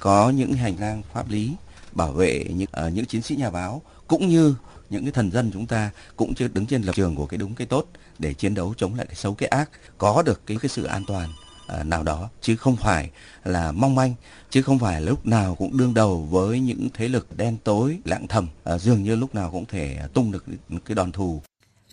có 0.00 0.30
những 0.30 0.52
hành 0.52 0.74
lang 0.80 1.02
pháp 1.12 1.30
lý 1.30 1.52
bảo 1.92 2.12
vệ 2.12 2.44
những 2.50 2.68
uh, 2.86 2.92
những 2.92 3.06
chiến 3.06 3.22
sĩ 3.22 3.36
nhà 3.36 3.50
báo 3.50 3.82
cũng 4.06 4.28
như 4.28 4.54
những 4.90 5.02
cái 5.02 5.12
thần 5.12 5.30
dân 5.30 5.50
chúng 5.52 5.66
ta 5.66 5.90
cũng 6.16 6.34
chưa 6.34 6.48
đứng 6.48 6.66
trên 6.66 6.82
lập 6.82 6.92
trường 6.94 7.16
của 7.16 7.26
cái 7.26 7.38
đúng 7.38 7.54
cái 7.54 7.66
tốt 7.66 7.86
để 8.22 8.34
chiến 8.34 8.54
đấu 8.54 8.74
chống 8.76 8.94
lại 8.94 9.06
cái 9.06 9.14
xấu 9.14 9.34
cái 9.34 9.48
ác 9.48 9.70
có 9.98 10.22
được 10.26 10.46
cái 10.46 10.56
cái 10.62 10.68
sự 10.68 10.84
an 10.84 11.02
toàn 11.06 11.28
à, 11.66 11.84
nào 11.84 12.02
đó. 12.02 12.28
Chứ 12.40 12.56
không 12.56 12.76
phải 12.76 13.10
là 13.44 13.72
mong 13.72 13.94
manh 13.94 14.14
chứ 14.50 14.62
không 14.62 14.78
phải 14.78 15.00
lúc 15.00 15.26
nào 15.26 15.54
cũng 15.54 15.76
đương 15.76 15.94
đầu 15.94 16.28
với 16.30 16.60
những 16.60 16.88
thế 16.94 17.08
lực 17.08 17.36
đen 17.36 17.56
tối 17.64 17.98
lạng 18.04 18.26
thầm. 18.26 18.48
À, 18.64 18.78
dường 18.78 19.02
như 19.02 19.16
lúc 19.16 19.34
nào 19.34 19.50
cũng 19.50 19.64
thể 19.66 19.98
tung 20.14 20.32
được 20.32 20.44
cái 20.84 20.94
đòn 20.94 21.12
thù. 21.12 21.42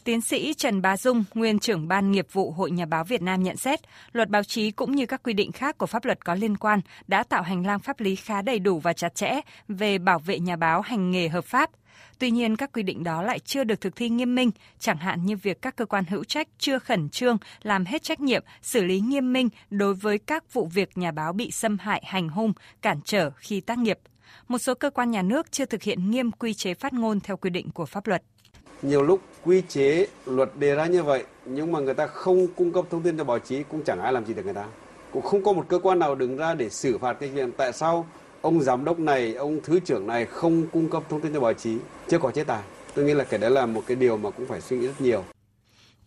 Tiến 0.04 0.22
sĩ 0.22 0.54
Trần 0.54 0.82
Bá 0.82 0.98
Dung, 0.98 1.24
nguyên 1.34 1.60
trưởng 1.60 1.88
ban 1.88 2.12
nghiệp 2.12 2.28
vụ 2.32 2.52
Hội 2.52 2.72
Nhà 2.72 2.86
báo 2.86 3.04
Việt 3.04 3.22
Nam 3.22 3.44
nhận 3.44 3.58
xét, 3.58 3.80
luật 4.12 4.30
báo 4.30 4.44
chí 4.44 4.72
cũng 4.72 4.96
như 4.96 5.06
các 5.06 5.24
quy 5.24 5.34
định 5.34 5.52
khác 5.52 5.78
của 5.78 5.86
pháp 5.86 6.06
luật 6.06 6.26
có 6.26 6.36
liên 6.36 6.58
quan 6.58 6.82
đã 7.08 7.24
tạo 7.24 7.44
hành 7.44 7.66
lang 7.66 7.80
pháp 7.80 8.00
lý 8.00 8.16
khá 8.16 8.42
đầy 8.42 8.60
đủ 8.60 8.80
và 8.80 8.94
chặt 8.94 9.16
chẽ 9.16 9.40
về 9.68 9.98
bảo 9.98 10.20
vệ 10.20 10.40
nhà 10.40 10.56
báo 10.56 10.82
hành 10.82 11.12
nghề 11.12 11.28
hợp 11.30 11.46
pháp. 11.46 11.70
Tuy 12.20 12.32
nhiên, 12.32 12.56
các 12.56 12.72
quy 12.74 12.84
định 12.84 13.04
đó 13.04 13.22
lại 13.22 13.40
chưa 13.40 13.64
được 13.64 13.82
thực 13.82 13.96
thi 13.96 14.10
nghiêm 14.10 14.36
minh, 14.36 14.52
chẳng 14.80 14.98
hạn 14.98 15.26
như 15.26 15.38
việc 15.38 15.62
các 15.62 15.76
cơ 15.76 15.86
quan 15.86 16.04
hữu 16.06 16.24
trách 16.24 16.48
chưa 16.58 16.80
khẩn 16.80 17.10
trương 17.10 17.38
làm 17.62 17.86
hết 17.86 18.04
trách 18.04 18.20
nhiệm, 18.20 18.44
xử 18.62 18.84
lý 18.84 19.00
nghiêm 19.00 19.34
minh 19.34 19.50
đối 19.70 19.94
với 19.94 20.18
các 20.18 20.54
vụ 20.54 20.66
việc 20.66 20.98
nhà 20.98 21.12
báo 21.12 21.34
bị 21.34 21.52
xâm 21.52 21.78
hại, 21.78 22.04
hành 22.06 22.30
hung, 22.30 22.54
cản 22.82 23.00
trở 23.06 23.30
khi 23.36 23.62
tác 23.62 23.78
nghiệp. 23.78 24.00
Một 24.48 24.58
số 24.58 24.74
cơ 24.74 24.90
quan 24.90 25.12
nhà 25.12 25.22
nước 25.22 25.52
chưa 25.52 25.66
thực 25.66 25.84
hiện 25.84 26.12
nghiêm 26.12 26.32
quy 26.32 26.54
chế 26.54 26.74
phát 26.74 26.94
ngôn 26.94 27.20
theo 27.20 27.38
quy 27.38 27.50
định 27.50 27.70
của 27.72 27.86
pháp 27.86 28.08
luật. 28.08 28.24
Nhiều 28.82 29.04
lúc 29.04 29.22
quy 29.44 29.62
chế 29.68 30.08
luật 30.26 30.50
đề 30.60 30.76
ra 30.76 30.86
như 30.86 31.04
vậy 31.04 31.24
nhưng 31.46 31.72
mà 31.72 31.80
người 31.80 31.94
ta 31.94 32.08
không 32.08 32.48
cung 32.56 32.72
cấp 32.72 32.86
thông 32.90 33.02
tin 33.02 33.18
cho 33.18 33.24
báo 33.24 33.40
chí 33.40 33.64
cũng 33.64 33.84
chẳng 33.84 34.00
ai 34.00 34.14
làm 34.14 34.26
gì 34.26 34.34
được 34.34 34.46
người 34.46 34.54
ta. 34.54 34.66
Cũng 35.12 35.22
không 35.22 35.44
có 35.44 35.54
một 35.54 35.66
cơ 35.70 35.80
quan 35.80 36.00
nào 36.00 36.16
đứng 36.16 36.38
ra 36.38 36.54
để 36.54 36.70
xử 36.70 36.98
phạt 36.98 37.14
cái 37.14 37.32
chuyện 37.36 37.52
tại 37.58 37.74
sao 37.74 38.08
ông 38.42 38.62
giám 38.62 38.86
đốc 38.86 39.00
này, 39.00 39.34
ông 39.34 39.60
thứ 39.64 39.80
trưởng 39.80 40.08
này 40.08 40.26
không 40.26 40.68
cung 40.68 40.90
cấp 40.90 41.04
thông 41.10 41.22
tin 41.22 41.34
cho 41.34 41.40
báo 41.40 41.54
chí, 41.54 41.78
chưa 42.08 42.20
có 42.20 42.32
chế 42.32 42.44
tài. 42.44 42.62
Tôi 42.96 43.06
nghĩ 43.06 43.14
là 43.14 43.24
cái 43.24 43.40
đó 43.40 43.50
là 43.50 43.66
một 43.66 43.84
cái 43.88 43.98
điều 43.98 44.18
mà 44.18 44.30
cũng 44.30 44.48
phải 44.48 44.62
suy 44.62 44.78
nghĩ 44.78 44.88
rất 44.88 45.02
nhiều. 45.02 45.24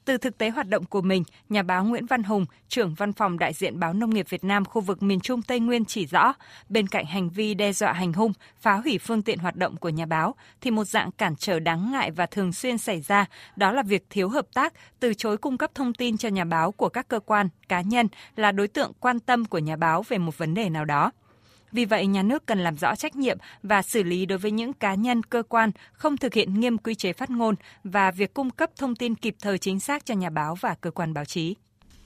Từ 0.05 0.19
thực 0.19 0.39
tế 0.39 0.51
hoạt 0.51 0.69
động 0.69 0.85
của 0.85 1.01
mình, 1.01 1.25
nhà 1.49 1.63
báo 1.63 1.85
Nguyễn 1.85 2.07
Văn 2.07 2.23
Hùng, 2.23 2.47
trưởng 2.69 2.95
văn 2.95 3.13
phòng 3.13 3.39
đại 3.39 3.53
diện 3.53 3.81
báo 3.81 3.93
Nông 3.93 4.11
nghiệp 4.11 4.27
Việt 4.29 4.45
Nam 4.45 4.65
khu 4.65 4.81
vực 4.81 5.03
miền 5.03 5.21
Trung 5.21 5.43
Tây 5.43 5.61
Nguyên 5.61 5.85
chỉ 5.85 6.07
rõ, 6.07 6.33
bên 6.69 6.87
cạnh 6.87 7.05
hành 7.07 7.31
vi 7.31 7.55
đe 7.55 7.73
dọa 7.73 7.93
hành 7.93 8.13
hung, 8.13 8.33
phá 8.61 8.75
hủy 8.75 8.99
phương 8.99 9.23
tiện 9.23 9.39
hoạt 9.39 9.57
động 9.57 9.77
của 9.77 9.89
nhà 9.89 10.07
báo, 10.07 10.35
thì 10.61 10.71
một 10.71 10.85
dạng 10.85 11.11
cản 11.13 11.37
trở 11.37 11.59
đáng 11.59 11.93
ngại 11.93 12.11
và 12.11 12.27
thường 12.27 12.53
xuyên 12.53 12.79
xảy 12.79 13.01
ra, 13.01 13.27
đó 13.57 13.73
là 13.73 13.83
việc 13.83 14.07
thiếu 14.11 14.29
hợp 14.29 14.47
tác, 14.55 14.73
từ 15.01 15.15
chối 15.15 15.37
cung 15.37 15.59
cấp 15.59 15.71
thông 15.75 15.95
tin 15.95 16.17
cho 16.17 16.29
nhà 16.29 16.45
báo 16.45 16.73
của 16.73 16.89
các 16.89 17.09
cơ 17.09 17.21
quan, 17.21 17.49
cá 17.69 17.81
nhân 17.81 18.09
là 18.37 18.53
đối 18.53 18.69
tượng 18.69 18.93
quan 19.01 19.21
tâm 19.21 19.45
của 19.45 19.59
nhà 19.59 19.77
báo 19.77 20.03
về 20.09 20.19
một 20.19 20.39
vấn 20.39 20.55
đề 20.55 20.69
nào 20.69 20.85
đó. 20.85 21.11
Vì 21.73 21.85
vậy, 21.85 22.07
nhà 22.07 22.23
nước 22.23 22.47
cần 22.47 22.59
làm 22.59 22.77
rõ 22.77 22.97
trách 22.97 23.17
nhiệm 23.17 23.39
và 23.63 23.83
xử 23.83 24.03
lý 24.03 24.27
đối 24.27 24.39
với 24.39 24.51
những 24.51 24.73
cá 24.73 24.95
nhân, 24.95 25.23
cơ 25.23 25.43
quan 25.49 25.71
không 25.93 26.17
thực 26.17 26.35
hiện 26.35 26.61
nghiêm 26.61 26.79
quy 26.79 26.95
chế 26.95 27.13
phát 27.13 27.31
ngôn 27.31 27.55
và 27.85 28.11
việc 28.11 28.35
cung 28.35 28.51
cấp 28.51 28.71
thông 28.79 28.95
tin 28.95 29.15
kịp 29.15 29.35
thời 29.43 29.59
chính 29.59 29.81
xác 29.81 30.07
cho 30.07 30.15
nhà 30.15 30.31
báo 30.31 30.55
và 30.61 30.75
cơ 30.81 30.91
quan 30.91 31.15
báo 31.15 31.25
chí. 31.25 31.57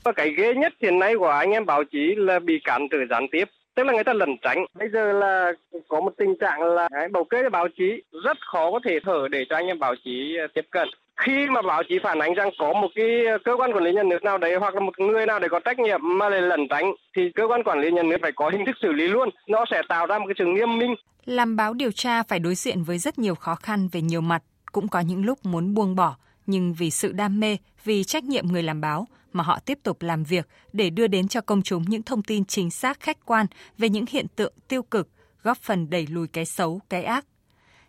Và 0.04 0.12
cái 0.12 0.34
ghê 0.36 0.54
nhất 0.54 0.72
hiện 0.82 0.98
nay 0.98 1.14
của 1.18 1.28
anh 1.28 1.50
em 1.50 1.66
báo 1.66 1.84
chí 1.84 2.14
là 2.16 2.38
bị 2.38 2.60
cản 2.64 2.86
trở 2.90 2.98
gián 3.10 3.26
tiếp 3.32 3.44
tức 3.76 3.86
là 3.86 3.92
người 3.92 4.04
ta 4.04 4.12
lẩn 4.12 4.36
tránh 4.42 4.66
bây 4.74 4.88
giờ 4.88 5.12
là 5.12 5.52
có 5.88 6.00
một 6.00 6.12
tình 6.16 6.36
trạng 6.40 6.62
là 6.62 6.88
cái 6.92 7.08
bầu 7.08 7.24
kê 7.24 7.48
báo 7.48 7.68
chí 7.78 8.02
rất 8.24 8.36
khó 8.40 8.70
có 8.70 8.80
thể 8.84 8.98
thở 9.04 9.28
để 9.30 9.44
cho 9.50 9.56
anh 9.56 9.66
em 9.66 9.78
báo 9.78 9.94
chí 10.04 10.36
tiếp 10.54 10.64
cận 10.70 10.88
khi 11.16 11.46
mà 11.50 11.62
báo 11.62 11.82
chí 11.88 11.98
phản 12.02 12.18
ánh 12.18 12.34
rằng 12.34 12.50
có 12.58 12.72
một 12.72 12.88
cái 12.94 13.26
ờ, 13.26 13.38
cơ 13.44 13.52
quan 13.58 13.72
quản 13.72 13.84
lý 13.84 13.92
nhà 13.92 14.02
nước 14.02 14.22
nào 14.24 14.38
đấy 14.38 14.54
hoặc 14.60 14.74
là 14.74 14.80
một 14.80 14.98
người 14.98 15.26
nào 15.26 15.40
để 15.40 15.48
có 15.50 15.60
trách 15.64 15.78
nhiệm 15.78 16.00
mà 16.02 16.28
lại 16.28 16.42
lẩn 16.42 16.68
tránh, 16.70 16.92
thì 17.16 17.22
cơ 17.34 17.42
quan 17.48 17.62
quản 17.64 17.80
lý 17.80 17.90
nhà 17.90 18.02
nước 18.02 18.16
phải 18.22 18.32
có 18.32 18.50
hình 18.50 18.66
thức 18.66 18.76
xử 18.82 18.92
lý 18.92 19.08
luôn. 19.08 19.28
Nó 19.48 19.64
sẽ 19.70 19.82
tạo 19.88 20.06
ra 20.06 20.18
một 20.18 20.24
cái 20.28 20.34
sự 20.38 20.44
nghiêm 20.44 20.78
minh. 20.78 20.94
Làm 21.24 21.56
báo 21.56 21.74
điều 21.74 21.90
tra 21.90 22.22
phải 22.22 22.38
đối 22.38 22.54
diện 22.54 22.82
với 22.82 22.98
rất 22.98 23.18
nhiều 23.18 23.34
khó 23.34 23.54
khăn 23.54 23.88
về 23.92 24.00
nhiều 24.00 24.20
mặt. 24.20 24.42
Cũng 24.72 24.88
có 24.88 25.00
những 25.00 25.24
lúc 25.24 25.38
muốn 25.44 25.74
buông 25.74 25.96
bỏ, 25.96 26.16
nhưng 26.46 26.74
vì 26.74 26.90
sự 26.90 27.12
đam 27.12 27.40
mê, 27.40 27.56
vì 27.84 28.04
trách 28.04 28.24
nhiệm 28.24 28.46
người 28.46 28.62
làm 28.62 28.80
báo 28.80 29.06
mà 29.32 29.44
họ 29.44 29.58
tiếp 29.64 29.78
tục 29.82 30.02
làm 30.02 30.24
việc 30.24 30.48
để 30.72 30.90
đưa 30.90 31.06
đến 31.06 31.28
cho 31.28 31.40
công 31.40 31.62
chúng 31.62 31.82
những 31.82 32.02
thông 32.02 32.22
tin 32.22 32.44
chính 32.44 32.70
xác, 32.70 33.00
khách 33.00 33.26
quan 33.26 33.46
về 33.78 33.88
những 33.88 34.04
hiện 34.08 34.26
tượng 34.36 34.52
tiêu 34.68 34.82
cực, 34.82 35.08
góp 35.42 35.58
phần 35.58 35.90
đẩy 35.90 36.06
lùi 36.10 36.28
cái 36.28 36.44
xấu, 36.44 36.80
cái 36.90 37.04
ác 37.04 37.24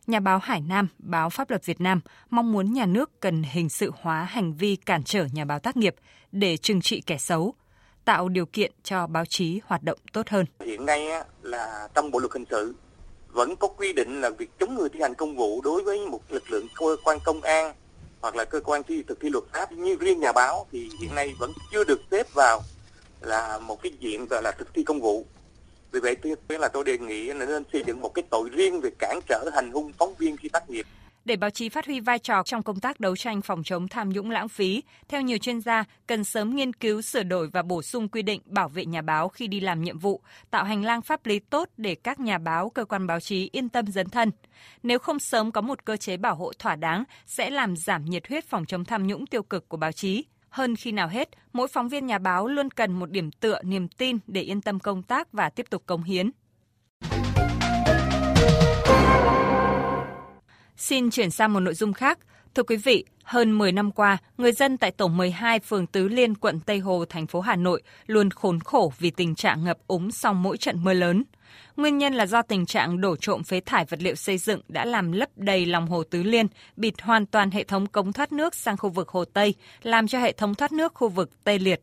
nhà 0.08 0.20
báo 0.20 0.40
Hải 0.40 0.62
Nam, 0.62 0.88
báo 1.00 1.30
Pháp 1.30 1.50
luật 1.50 1.66
Việt 1.66 1.82
Nam 1.82 2.02
mong 2.30 2.52
muốn 2.52 2.74
nhà 2.74 2.86
nước 2.86 3.20
cần 3.20 3.44
hình 3.44 3.70
sự 3.70 3.92
hóa 4.02 4.24
hành 4.24 4.54
vi 4.54 4.76
cản 4.76 5.04
trở 5.04 5.26
nhà 5.34 5.46
báo 5.46 5.60
tác 5.60 5.78
nghiệp 5.78 5.96
để 6.32 6.58
trừng 6.58 6.82
trị 6.82 7.02
kẻ 7.02 7.18
xấu, 7.18 7.54
tạo 8.06 8.30
điều 8.30 8.46
kiện 8.46 8.72
cho 8.84 9.08
báo 9.08 9.26
chí 9.26 9.62
hoạt 9.66 9.84
động 9.84 10.00
tốt 10.14 10.30
hơn. 10.30 10.46
Hiện 10.66 10.86
nay 10.86 11.08
là 11.42 11.88
trong 11.96 12.12
bộ 12.12 12.20
luật 12.20 12.34
hình 12.34 12.46
sự 12.50 12.76
vẫn 13.28 13.56
có 13.56 13.68
quy 13.68 13.94
định 13.94 14.22
là 14.22 14.30
việc 14.30 14.50
chống 14.60 14.76
người 14.76 14.90
thi 14.90 15.00
hành 15.02 15.16
công 15.16 15.36
vụ 15.36 15.62
đối 15.62 15.84
với 15.84 16.08
một 16.08 16.22
lực 16.30 16.52
lượng 16.52 16.68
cơ 16.76 16.96
quan 17.04 17.18
công 17.26 17.42
an 17.42 17.74
hoặc 18.22 18.36
là 18.36 18.46
cơ 18.46 18.60
quan 18.62 18.84
thi 18.84 19.04
thực 19.08 19.20
thi 19.22 19.30
luật 19.30 19.44
pháp 19.54 19.72
như 19.72 19.96
riêng 20.00 20.20
nhà 20.20 20.32
báo 20.32 20.66
thì 20.72 20.90
hiện 21.02 21.16
nay 21.16 21.34
vẫn 21.40 21.52
chưa 21.72 21.84
được 21.84 22.02
xếp 22.12 22.34
vào 22.34 22.62
là 23.22 23.60
một 23.60 23.82
cái 23.82 23.92
diện 24.00 24.26
gọi 24.26 24.42
là 24.44 24.52
thực 24.52 24.74
thi 24.74 24.84
công 24.84 25.02
vụ 25.02 25.26
vì 25.92 26.00
vậy 26.00 26.16
tôi 26.48 26.60
là 26.60 26.68
tôi 26.68 26.84
đề 26.84 26.98
nghị 26.98 27.34
nên 27.34 27.64
xây 27.74 27.84
dựng 27.88 28.02
một 28.02 28.10
cái 28.14 28.24
tội 28.30 28.50
riêng 28.50 28.82
về 28.82 28.90
cản 29.00 29.20
trở 29.28 29.50
hành 29.54 29.72
hung 29.72 29.92
phóng 29.94 30.14
viên 30.20 30.38
khi 30.38 30.50
tác 30.50 30.70
nghiệp. 30.70 30.86
Để 31.26 31.36
báo 31.36 31.50
chí 31.50 31.70
phát 31.70 31.86
huy 31.86 32.00
vai 32.00 32.20
trò 32.20 32.44
trong 32.44 32.64
công 32.64 32.80
tác 32.80 33.00
đấu 33.00 33.16
tranh 33.16 33.42
phòng 33.42 33.64
chống 33.64 33.88
tham 33.88 34.10
nhũng 34.10 34.32
lãng 34.32 34.50
phí, 34.50 34.84
theo 35.08 35.22
nhiều 35.22 35.38
chuyên 35.38 35.62
gia, 35.62 35.84
cần 36.08 36.24
sớm 36.24 36.56
nghiên 36.56 36.74
cứu 36.74 37.02
sửa 37.02 37.24
đổi 37.24 37.48
và 37.48 37.62
bổ 37.62 37.82
sung 37.82 38.10
quy 38.10 38.22
định 38.22 38.42
bảo 38.46 38.70
vệ 38.70 38.86
nhà 38.86 39.02
báo 39.02 39.30
khi 39.30 39.48
đi 39.48 39.60
làm 39.60 39.82
nhiệm 39.82 40.00
vụ, 40.00 40.22
tạo 40.52 40.64
hành 40.64 40.86
lang 40.86 41.02
pháp 41.02 41.26
lý 41.26 41.40
tốt 41.40 41.70
để 41.78 41.96
các 41.96 42.20
nhà 42.20 42.38
báo, 42.38 42.70
cơ 42.70 42.86
quan 42.86 43.08
báo 43.08 43.20
chí 43.20 43.50
yên 43.52 43.70
tâm 43.70 43.88
dấn 43.88 44.10
thân. 44.10 44.32
Nếu 44.84 45.00
không 45.00 45.20
sớm 45.20 45.52
có 45.52 45.62
một 45.62 45.86
cơ 45.86 45.98
chế 45.98 46.18
bảo 46.18 46.36
hộ 46.36 46.52
thỏa 46.60 46.76
đáng, 46.76 47.04
sẽ 47.26 47.50
làm 47.50 47.78
giảm 47.78 48.06
nhiệt 48.06 48.28
huyết 48.28 48.46
phòng 48.46 48.66
chống 48.66 48.86
tham 48.86 49.08
nhũng 49.08 49.26
tiêu 49.26 49.44
cực 49.44 49.70
của 49.70 49.78
báo 49.78 49.92
chí. 49.92 50.26
Hơn 50.58 50.76
khi 50.76 50.92
nào 50.92 51.08
hết, 51.08 51.30
mỗi 51.54 51.68
phóng 51.68 51.90
viên 51.90 52.06
nhà 52.06 52.18
báo 52.18 52.48
luôn 52.48 52.72
cần 52.72 52.92
một 52.92 53.12
điểm 53.12 53.32
tựa, 53.32 53.60
niềm 53.64 53.88
tin 53.88 54.18
để 54.28 54.42
yên 54.42 54.62
tâm 54.62 54.80
công 54.80 55.04
tác 55.04 55.34
và 55.34 55.50
tiếp 55.50 55.66
tục 55.70 55.84
công 55.86 56.04
hiến. 56.04 56.32
Xin 60.78 61.10
chuyển 61.10 61.32
sang 61.32 61.54
một 61.54 61.60
nội 61.60 61.74
dung 61.74 61.94
khác. 61.94 62.20
Thưa 62.56 62.64
quý 62.64 62.76
vị, 62.76 63.06
hơn 63.24 63.58
10 63.58 63.72
năm 63.72 63.92
qua, 63.92 64.18
người 64.38 64.52
dân 64.52 64.78
tại 64.78 64.92
tổ 64.92 65.08
12 65.08 65.60
phường 65.60 65.88
Tứ 65.88 66.08
Liên, 66.08 66.36
quận 66.36 66.60
Tây 66.60 66.80
Hồ, 66.80 67.06
thành 67.10 67.28
phố 67.28 67.42
Hà 67.42 67.56
Nội 67.56 67.82
luôn 68.08 68.30
khốn 68.30 68.60
khổ 68.60 68.94
vì 69.00 69.12
tình 69.12 69.36
trạng 69.36 69.64
ngập 69.64 69.78
úng 69.88 70.12
sau 70.12 70.34
mỗi 70.34 70.58
trận 70.58 70.84
mưa 70.84 70.94
lớn. 70.94 71.24
Nguyên 71.78 71.98
nhân 71.98 72.14
là 72.14 72.26
do 72.26 72.42
tình 72.42 72.66
trạng 72.66 73.02
đổ 73.02 73.16
trộm 73.16 73.44
phế 73.44 73.60
thải 73.60 73.86
vật 73.86 74.02
liệu 74.02 74.16
xây 74.16 74.38
dựng 74.38 74.62
đã 74.68 74.86
làm 74.86 75.12
lấp 75.12 75.30
đầy 75.36 75.66
lòng 75.66 75.88
hồ 75.88 76.04
Tứ 76.04 76.24
Liên, 76.24 76.48
bịt 76.76 77.02
hoàn 77.02 77.26
toàn 77.26 77.52
hệ 77.52 77.64
thống 77.64 77.88
cống 77.88 78.14
thoát 78.14 78.32
nước 78.32 78.56
sang 78.56 78.78
khu 78.78 78.90
vực 78.90 79.10
Hồ 79.10 79.26
Tây, 79.26 79.54
làm 79.84 80.08
cho 80.08 80.20
hệ 80.20 80.32
thống 80.32 80.56
thoát 80.56 80.72
nước 80.72 80.94
khu 80.94 81.10
vực 81.10 81.44
tê 81.44 81.58
liệt. 81.58 81.82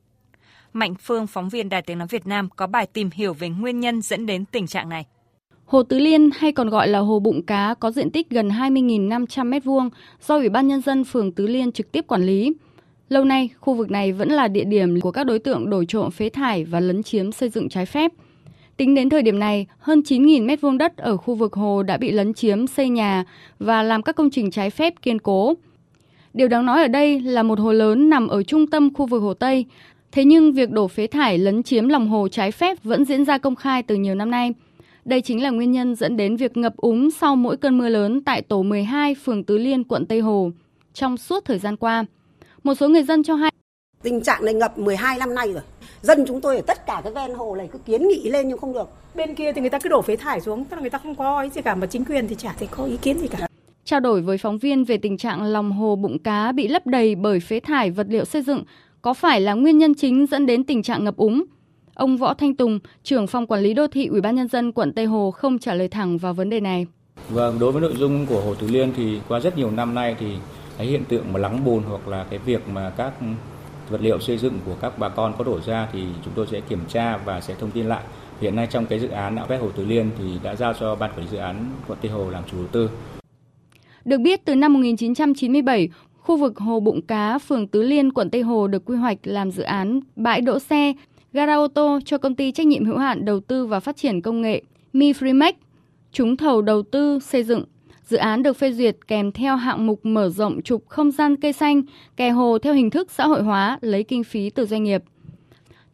Mạnh 0.72 0.94
Phương, 1.00 1.26
phóng 1.26 1.48
viên 1.48 1.68
Đài 1.68 1.82
Tiếng 1.82 1.98
Nói 1.98 2.08
Việt 2.10 2.26
Nam 2.26 2.48
có 2.56 2.66
bài 2.66 2.86
tìm 2.86 3.10
hiểu 3.14 3.32
về 3.32 3.48
nguyên 3.48 3.80
nhân 3.80 4.02
dẫn 4.02 4.26
đến 4.26 4.44
tình 4.44 4.66
trạng 4.66 4.88
này. 4.88 5.06
Hồ 5.66 5.82
Tứ 5.82 5.98
Liên 5.98 6.30
hay 6.36 6.52
còn 6.52 6.68
gọi 6.68 6.88
là 6.88 6.98
Hồ 6.98 7.18
Bụng 7.18 7.42
Cá 7.42 7.74
có 7.80 7.90
diện 7.90 8.10
tích 8.10 8.30
gần 8.30 8.48
20.500 8.48 9.26
m2 9.26 9.90
do 10.26 10.36
Ủy 10.36 10.48
ban 10.48 10.68
Nhân 10.68 10.80
dân 10.80 11.04
phường 11.04 11.32
Tứ 11.32 11.46
Liên 11.46 11.72
trực 11.72 11.92
tiếp 11.92 12.04
quản 12.06 12.26
lý. 12.26 12.52
Lâu 13.08 13.24
nay, 13.24 13.48
khu 13.60 13.74
vực 13.74 13.90
này 13.90 14.12
vẫn 14.12 14.28
là 14.28 14.48
địa 14.48 14.64
điểm 14.64 15.00
của 15.00 15.10
các 15.10 15.24
đối 15.24 15.38
tượng 15.38 15.70
đổ 15.70 15.84
trộm 15.84 16.10
phế 16.10 16.28
thải 16.28 16.64
và 16.64 16.80
lấn 16.80 17.02
chiếm 17.02 17.32
xây 17.32 17.48
dựng 17.48 17.68
trái 17.68 17.86
phép. 17.86 18.12
Tính 18.76 18.94
đến 18.94 19.08
thời 19.08 19.22
điểm 19.22 19.38
này, 19.38 19.66
hơn 19.78 20.00
9.000 20.00 20.46
m2 20.46 20.78
đất 20.78 20.96
ở 20.96 21.16
khu 21.16 21.34
vực 21.34 21.52
hồ 21.52 21.82
đã 21.82 21.96
bị 21.96 22.10
lấn 22.10 22.34
chiếm 22.34 22.66
xây 22.66 22.88
nhà 22.88 23.24
và 23.58 23.82
làm 23.82 24.02
các 24.02 24.16
công 24.16 24.30
trình 24.30 24.50
trái 24.50 24.70
phép 24.70 24.94
kiên 25.02 25.18
cố. 25.18 25.54
Điều 26.34 26.48
đáng 26.48 26.66
nói 26.66 26.82
ở 26.82 26.88
đây 26.88 27.20
là 27.20 27.42
một 27.42 27.58
hồ 27.58 27.72
lớn 27.72 28.10
nằm 28.10 28.28
ở 28.28 28.42
trung 28.42 28.66
tâm 28.66 28.94
khu 28.94 29.06
vực 29.06 29.22
Hồ 29.22 29.34
Tây, 29.34 29.66
thế 30.12 30.24
nhưng 30.24 30.52
việc 30.52 30.70
đổ 30.70 30.88
phế 30.88 31.06
thải 31.06 31.38
lấn 31.38 31.62
chiếm 31.62 31.88
lòng 31.88 32.08
hồ 32.08 32.28
trái 32.28 32.50
phép 32.50 32.84
vẫn 32.84 33.04
diễn 33.04 33.24
ra 33.24 33.38
công 33.38 33.56
khai 33.56 33.82
từ 33.82 33.94
nhiều 33.94 34.14
năm 34.14 34.30
nay. 34.30 34.52
Đây 35.04 35.20
chính 35.20 35.42
là 35.42 35.50
nguyên 35.50 35.72
nhân 35.72 35.94
dẫn 35.94 36.16
đến 36.16 36.36
việc 36.36 36.56
ngập 36.56 36.76
úng 36.76 37.10
sau 37.10 37.36
mỗi 37.36 37.56
cơn 37.56 37.78
mưa 37.78 37.88
lớn 37.88 38.24
tại 38.24 38.42
tổ 38.42 38.62
12 38.62 39.14
phường 39.14 39.44
Tứ 39.44 39.58
Liên, 39.58 39.84
quận 39.84 40.06
Tây 40.06 40.20
Hồ 40.20 40.50
trong 40.94 41.16
suốt 41.16 41.44
thời 41.44 41.58
gian 41.58 41.76
qua. 41.76 42.04
Một 42.62 42.74
số 42.74 42.88
người 42.88 43.02
dân 43.02 43.22
cho 43.22 43.34
hay 43.34 43.50
Tình 44.02 44.20
trạng 44.20 44.44
này 44.44 44.54
ngập 44.54 44.78
12 44.78 45.18
năm 45.18 45.34
nay 45.34 45.52
rồi. 45.52 45.62
Dân 46.04 46.24
chúng 46.28 46.40
tôi 46.40 46.56
ở 46.56 46.62
tất 46.62 46.86
cả 46.86 47.00
cái 47.04 47.12
ven 47.12 47.34
hồ 47.34 47.56
này 47.56 47.68
cứ 47.72 47.78
kiến 47.78 48.08
nghị 48.08 48.30
lên 48.30 48.48
nhưng 48.48 48.58
không 48.58 48.72
được. 48.72 48.88
Bên 49.14 49.34
kia 49.34 49.52
thì 49.52 49.60
người 49.60 49.70
ta 49.70 49.78
cứ 49.78 49.88
đổ 49.88 50.02
phế 50.02 50.16
thải 50.16 50.40
xuống, 50.40 50.64
tức 50.64 50.76
là 50.76 50.80
người 50.80 50.90
ta 50.90 50.98
không 50.98 51.14
có 51.14 51.42
ý 51.42 51.48
gì 51.50 51.62
cả 51.62 51.74
mà 51.74 51.86
chính 51.86 52.04
quyền 52.04 52.28
thì 52.28 52.34
chả 52.34 52.52
thể 52.58 52.66
có 52.70 52.84
ý 52.84 52.96
kiến 52.96 53.18
gì 53.18 53.28
cả. 53.28 53.48
Trao 53.84 54.00
đổi 54.00 54.20
với 54.20 54.38
phóng 54.38 54.58
viên 54.58 54.84
về 54.84 54.96
tình 54.98 55.18
trạng 55.18 55.42
lòng 55.42 55.72
hồ 55.72 55.96
bụng 55.96 56.18
cá 56.18 56.52
bị 56.52 56.68
lấp 56.68 56.86
đầy 56.86 57.14
bởi 57.14 57.40
phế 57.40 57.60
thải 57.60 57.90
vật 57.90 58.06
liệu 58.10 58.24
xây 58.24 58.42
dựng 58.42 58.62
có 59.02 59.14
phải 59.14 59.40
là 59.40 59.54
nguyên 59.54 59.78
nhân 59.78 59.94
chính 59.94 60.26
dẫn 60.26 60.46
đến 60.46 60.64
tình 60.64 60.82
trạng 60.82 61.04
ngập 61.04 61.16
úng? 61.16 61.44
Ông 61.94 62.16
Võ 62.16 62.34
Thanh 62.34 62.54
Tùng, 62.54 62.78
trưởng 63.02 63.26
phòng 63.26 63.46
quản 63.46 63.60
lý 63.60 63.74
đô 63.74 63.86
thị 63.86 64.06
Ủy 64.06 64.20
ban 64.20 64.34
nhân 64.34 64.48
dân 64.48 64.72
quận 64.72 64.92
Tây 64.92 65.04
Hồ 65.04 65.30
không 65.30 65.58
trả 65.58 65.74
lời 65.74 65.88
thẳng 65.88 66.18
vào 66.18 66.34
vấn 66.34 66.50
đề 66.50 66.60
này. 66.60 66.86
Vâng, 67.28 67.58
đối 67.58 67.72
với 67.72 67.82
nội 67.82 67.94
dung 67.96 68.26
của 68.26 68.40
Hồ 68.40 68.54
Tứ 68.54 68.66
Liên 68.66 68.92
thì 68.96 69.20
qua 69.28 69.40
rất 69.40 69.58
nhiều 69.58 69.70
năm 69.70 69.94
nay 69.94 70.16
thì 70.20 70.26
cái 70.78 70.86
hiện 70.86 71.04
tượng 71.08 71.32
mà 71.32 71.40
lắng 71.40 71.64
bùn 71.64 71.82
hoặc 71.82 72.08
là 72.08 72.26
cái 72.30 72.38
việc 72.38 72.68
mà 72.68 72.90
các 72.96 73.12
vật 73.90 74.00
liệu 74.00 74.20
xây 74.20 74.38
dựng 74.38 74.58
của 74.66 74.74
các 74.80 74.98
bà 74.98 75.08
con 75.08 75.34
có 75.38 75.44
đổ 75.44 75.60
ra 75.60 75.88
thì 75.92 76.04
chúng 76.24 76.34
tôi 76.36 76.46
sẽ 76.50 76.60
kiểm 76.60 76.80
tra 76.88 77.16
và 77.16 77.40
sẽ 77.40 77.54
thông 77.54 77.70
tin 77.70 77.86
lại. 77.86 78.02
Hiện 78.40 78.56
nay 78.56 78.66
trong 78.70 78.86
cái 78.86 79.00
dự 79.00 79.08
án 79.08 79.34
nạo 79.34 79.46
vét 79.46 79.60
Hồ 79.60 79.70
Tứ 79.70 79.84
Liên 79.84 80.10
thì 80.18 80.24
đã 80.42 80.56
giao 80.56 80.74
cho 80.74 80.94
ban 80.94 81.10
quản 81.10 81.20
lý 81.20 81.26
dự 81.30 81.36
án 81.36 81.70
quận 81.88 81.98
Tây 82.02 82.10
Hồ 82.10 82.30
làm 82.30 82.42
chủ 82.50 82.56
đầu 82.56 82.66
tư. 82.66 82.90
Được 84.04 84.18
biết 84.18 84.44
từ 84.44 84.54
năm 84.54 84.72
1997, 84.72 85.88
khu 86.18 86.36
vực 86.36 86.58
Hồ 86.58 86.80
Bụng 86.80 87.02
Cá, 87.02 87.38
phường 87.38 87.68
Tứ 87.68 87.82
Liên, 87.82 88.12
quận 88.12 88.30
Tây 88.30 88.42
Hồ 88.42 88.66
được 88.66 88.84
quy 88.84 88.96
hoạch 88.96 89.18
làm 89.22 89.50
dự 89.50 89.62
án 89.62 90.00
bãi 90.16 90.40
đỗ 90.40 90.58
xe, 90.58 90.92
gara 91.32 91.54
ô 91.54 91.68
tô 91.68 91.98
cho 92.04 92.18
công 92.18 92.34
ty 92.34 92.52
trách 92.52 92.66
nhiệm 92.66 92.84
hữu 92.84 92.98
hạn 92.98 93.24
đầu 93.24 93.40
tư 93.40 93.66
và 93.66 93.80
phát 93.80 93.96
triển 93.96 94.22
công 94.22 94.42
nghệ 94.42 94.62
Mi 94.92 95.12
Freemax, 95.12 95.52
trúng 96.12 96.36
thầu 96.36 96.62
đầu 96.62 96.82
tư 96.82 97.18
xây 97.18 97.44
dựng. 97.44 97.64
Dự 98.06 98.16
án 98.16 98.42
được 98.42 98.56
phê 98.56 98.72
duyệt 98.72 98.96
kèm 99.08 99.32
theo 99.32 99.56
hạng 99.56 99.86
mục 99.86 100.06
mở 100.06 100.28
rộng 100.28 100.62
trục 100.62 100.88
không 100.88 101.10
gian 101.10 101.36
cây 101.36 101.52
xanh, 101.52 101.82
kè 102.16 102.30
hồ 102.30 102.58
theo 102.58 102.74
hình 102.74 102.90
thức 102.90 103.10
xã 103.10 103.26
hội 103.26 103.42
hóa 103.42 103.78
lấy 103.80 104.02
kinh 104.02 104.24
phí 104.24 104.50
từ 104.50 104.66
doanh 104.66 104.82
nghiệp. 104.82 105.02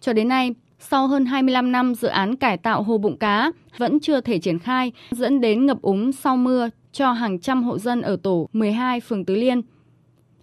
Cho 0.01 0.13
đến 0.13 0.29
nay, 0.29 0.55
sau 0.79 1.07
hơn 1.07 1.27
25 1.27 1.73
năm 1.73 1.95
dự 1.95 2.09
án 2.09 2.37
cải 2.37 2.57
tạo 2.57 2.83
hồ 2.83 2.99
bụng 2.99 3.17
cá 3.17 3.53
vẫn 3.79 4.01
chưa 4.01 4.21
thể 4.21 4.39
triển 4.39 4.59
khai, 4.59 4.93
dẫn 5.11 5.41
đến 5.41 5.67
ngập 5.67 5.83
úng 5.83 6.13
sau 6.13 6.37
mưa 6.37 6.69
cho 6.93 7.13
hàng 7.13 7.41
trăm 7.41 7.63
hộ 7.63 7.79
dân 7.79 8.03
ở 8.03 8.17
tổ 8.23 8.49
12 8.53 9.01
phường 9.01 9.25
Tứ 9.25 9.35
Liên. 9.35 9.63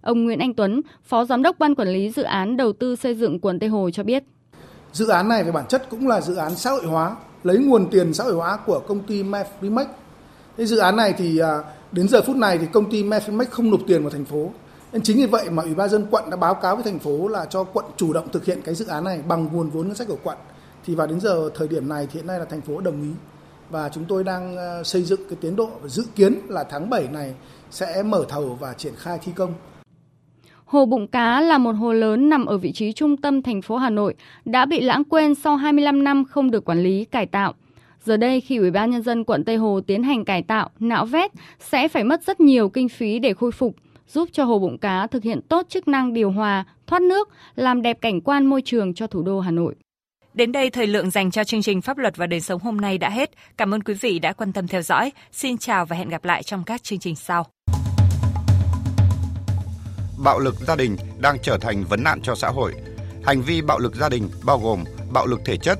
Ông 0.02 0.26
Nguyễn 0.26 0.40
Anh 0.40 0.54
Tuấn, 0.54 0.82
Phó 1.04 1.26
Giám 1.26 1.42
đốc 1.42 1.60
Ban 1.60 1.76
Quản 1.76 1.88
lý 1.88 2.10
Dự 2.10 2.24
án 2.24 2.58
Đầu 2.58 2.74
tư 2.74 2.96
xây 2.96 3.16
dựng 3.16 3.40
quận 3.40 3.60
Tây 3.60 3.70
Hồ 3.70 3.90
cho 3.90 4.04
biết. 4.04 4.24
Dự 4.92 5.08
án 5.08 5.30
này 5.30 5.44
về 5.44 5.52
bản 5.52 5.66
chất 5.70 5.90
cũng 5.90 6.08
là 6.08 6.22
dự 6.22 6.36
án 6.36 6.56
xã 6.56 6.72
hội 6.72 6.86
hóa, 6.86 7.16
lấy 7.44 7.58
nguồn 7.58 7.88
tiền 7.92 8.14
xã 8.14 8.24
hội 8.24 8.34
hóa 8.34 8.58
của 8.66 8.80
công 8.88 9.00
ty 9.00 9.24
Mefrimex. 9.24 9.86
Cái 10.58 10.66
dự 10.66 10.78
án 10.78 10.96
này 10.96 11.14
thì 11.18 11.38
à, 11.38 11.64
đến 11.92 12.08
giờ 12.08 12.22
phút 12.22 12.36
này 12.36 12.58
thì 12.58 12.66
công 12.74 12.90
ty 12.90 13.04
Mefrimex 13.04 13.46
không 13.52 13.72
nộp 13.72 13.80
tiền 13.88 14.02
vào 14.02 14.10
thành 14.10 14.26
phố. 14.26 14.52
Nên 14.94 15.02
chính 15.02 15.18
vì 15.18 15.26
vậy 15.26 15.50
mà 15.50 15.64
Ủy 15.64 15.76
ban 15.76 15.90
dân 15.90 16.08
quận 16.12 16.30
đã 16.30 16.38
báo 16.38 16.54
cáo 16.54 16.76
với 16.76 16.84
thành 16.84 17.00
phố 17.00 17.28
là 17.28 17.46
cho 17.46 17.64
quận 17.64 17.86
chủ 17.98 18.14
động 18.14 18.30
thực 18.32 18.46
hiện 18.46 18.62
cái 18.62 18.76
dự 18.76 18.88
án 18.88 19.04
này 19.04 19.22
bằng 19.28 19.50
nguồn 19.52 19.70
vốn 19.70 19.88
ngân 19.88 19.96
sách 19.96 20.08
của 20.08 20.18
quận. 20.24 20.38
Thì 20.86 20.96
vào 20.96 21.08
đến 21.08 21.20
giờ 21.20 21.50
thời 21.56 21.68
điểm 21.68 21.90
này 21.90 22.08
thì 22.08 22.20
hiện 22.20 22.28
nay 22.28 22.40
là 22.40 22.46
thành 22.46 22.62
phố 22.62 22.80
đồng 22.80 23.02
ý 23.02 23.10
và 23.70 23.90
chúng 23.90 24.06
tôi 24.06 24.24
đang 24.24 24.58
à, 24.58 24.84
xây 24.84 25.02
dựng 25.02 25.22
cái 25.30 25.38
tiến 25.42 25.56
độ 25.56 25.70
và 25.82 25.88
dự 25.90 26.04
kiến 26.16 26.34
là 26.48 26.64
tháng 26.64 26.90
7 26.90 27.08
này 27.14 27.34
sẽ 27.72 28.04
mở 28.04 28.26
thầu 28.30 28.58
và 28.60 28.74
triển 28.74 28.94
khai 28.98 29.20
thi 29.24 29.32
công. 29.36 29.54
Hồ 30.66 30.86
Bụng 30.86 31.08
Cá 31.08 31.42
là 31.42 31.58
một 31.58 31.72
hồ 31.72 31.94
lớn 31.94 32.30
nằm 32.30 32.46
ở 32.46 32.58
vị 32.58 32.72
trí 32.72 32.94
trung 32.94 33.18
tâm 33.18 33.42
thành 33.42 33.62
phố 33.62 33.78
Hà 33.78 33.90
Nội, 33.90 34.16
đã 34.46 34.66
bị 34.66 34.82
lãng 34.82 35.04
quên 35.04 35.36
sau 35.36 35.56
25 35.56 36.04
năm 36.04 36.26
không 36.26 36.52
được 36.52 36.66
quản 36.66 36.84
lý, 36.84 37.06
cải 37.06 37.26
tạo. 37.26 37.54
Giờ 38.06 38.18
đây 38.18 38.42
khi 38.42 38.58
Ủy 38.58 38.72
ban 38.72 38.92
Nhân 38.92 39.02
dân 39.02 39.24
quận 39.24 39.44
Tây 39.44 39.56
Hồ 39.56 39.82
tiến 39.88 40.04
hành 40.04 40.26
cải 40.26 40.42
tạo, 40.42 40.70
nạo 40.80 41.06
vét 41.06 41.32
sẽ 41.60 41.88
phải 41.88 42.04
mất 42.04 42.24
rất 42.24 42.40
nhiều 42.40 42.70
kinh 42.70 42.90
phí 42.90 43.20
để 43.20 43.34
khôi 43.34 43.52
phục, 43.52 43.76
giúp 44.08 44.30
cho 44.32 44.44
Hồ 44.44 44.60
Bụng 44.60 44.78
Cá 44.78 45.08
thực 45.08 45.24
hiện 45.24 45.42
tốt 45.42 45.66
chức 45.70 45.88
năng 45.88 46.14
điều 46.14 46.32
hòa, 46.32 46.66
thoát 46.88 47.02
nước, 47.02 47.30
làm 47.56 47.82
đẹp 47.82 47.98
cảnh 48.02 48.22
quan 48.22 48.46
môi 48.46 48.62
trường 48.66 48.94
cho 48.94 49.08
thủ 49.08 49.22
đô 49.22 49.40
Hà 49.40 49.52
Nội. 49.52 49.76
Đến 50.34 50.52
đây 50.52 50.70
thời 50.70 50.88
lượng 50.88 51.10
dành 51.10 51.32
cho 51.32 51.44
chương 51.44 51.62
trình 51.62 51.82
Pháp 51.82 51.98
luật 51.98 52.18
và 52.18 52.28
đời 52.28 52.42
sống 52.42 52.62
hôm 52.62 52.78
nay 52.78 52.98
đã 52.98 53.10
hết. 53.10 53.32
Cảm 53.58 53.74
ơn 53.74 53.84
quý 53.84 53.94
vị 53.94 54.20
đã 54.20 54.34
quan 54.34 54.54
tâm 54.54 54.68
theo 54.68 54.82
dõi. 54.82 55.12
Xin 55.32 55.58
chào 55.58 55.86
và 55.86 55.96
hẹn 55.96 56.10
gặp 56.10 56.26
lại 56.26 56.44
trong 56.44 56.64
các 56.64 56.84
chương 56.84 57.00
trình 57.00 57.16
sau 57.16 57.46
bạo 60.24 60.40
lực 60.40 60.56
gia 60.56 60.76
đình 60.76 60.96
đang 61.20 61.38
trở 61.44 61.58
thành 61.58 61.84
vấn 61.84 62.04
nạn 62.04 62.22
cho 62.22 62.36
xã 62.36 62.50
hội. 62.50 62.74
Hành 63.24 63.42
vi 63.42 63.62
bạo 63.62 63.80
lực 63.80 63.96
gia 63.96 64.10
đình 64.10 64.30
bao 64.46 64.60
gồm 64.60 64.84
bạo 65.14 65.26
lực 65.26 65.42
thể 65.46 65.58
chất, 65.58 65.80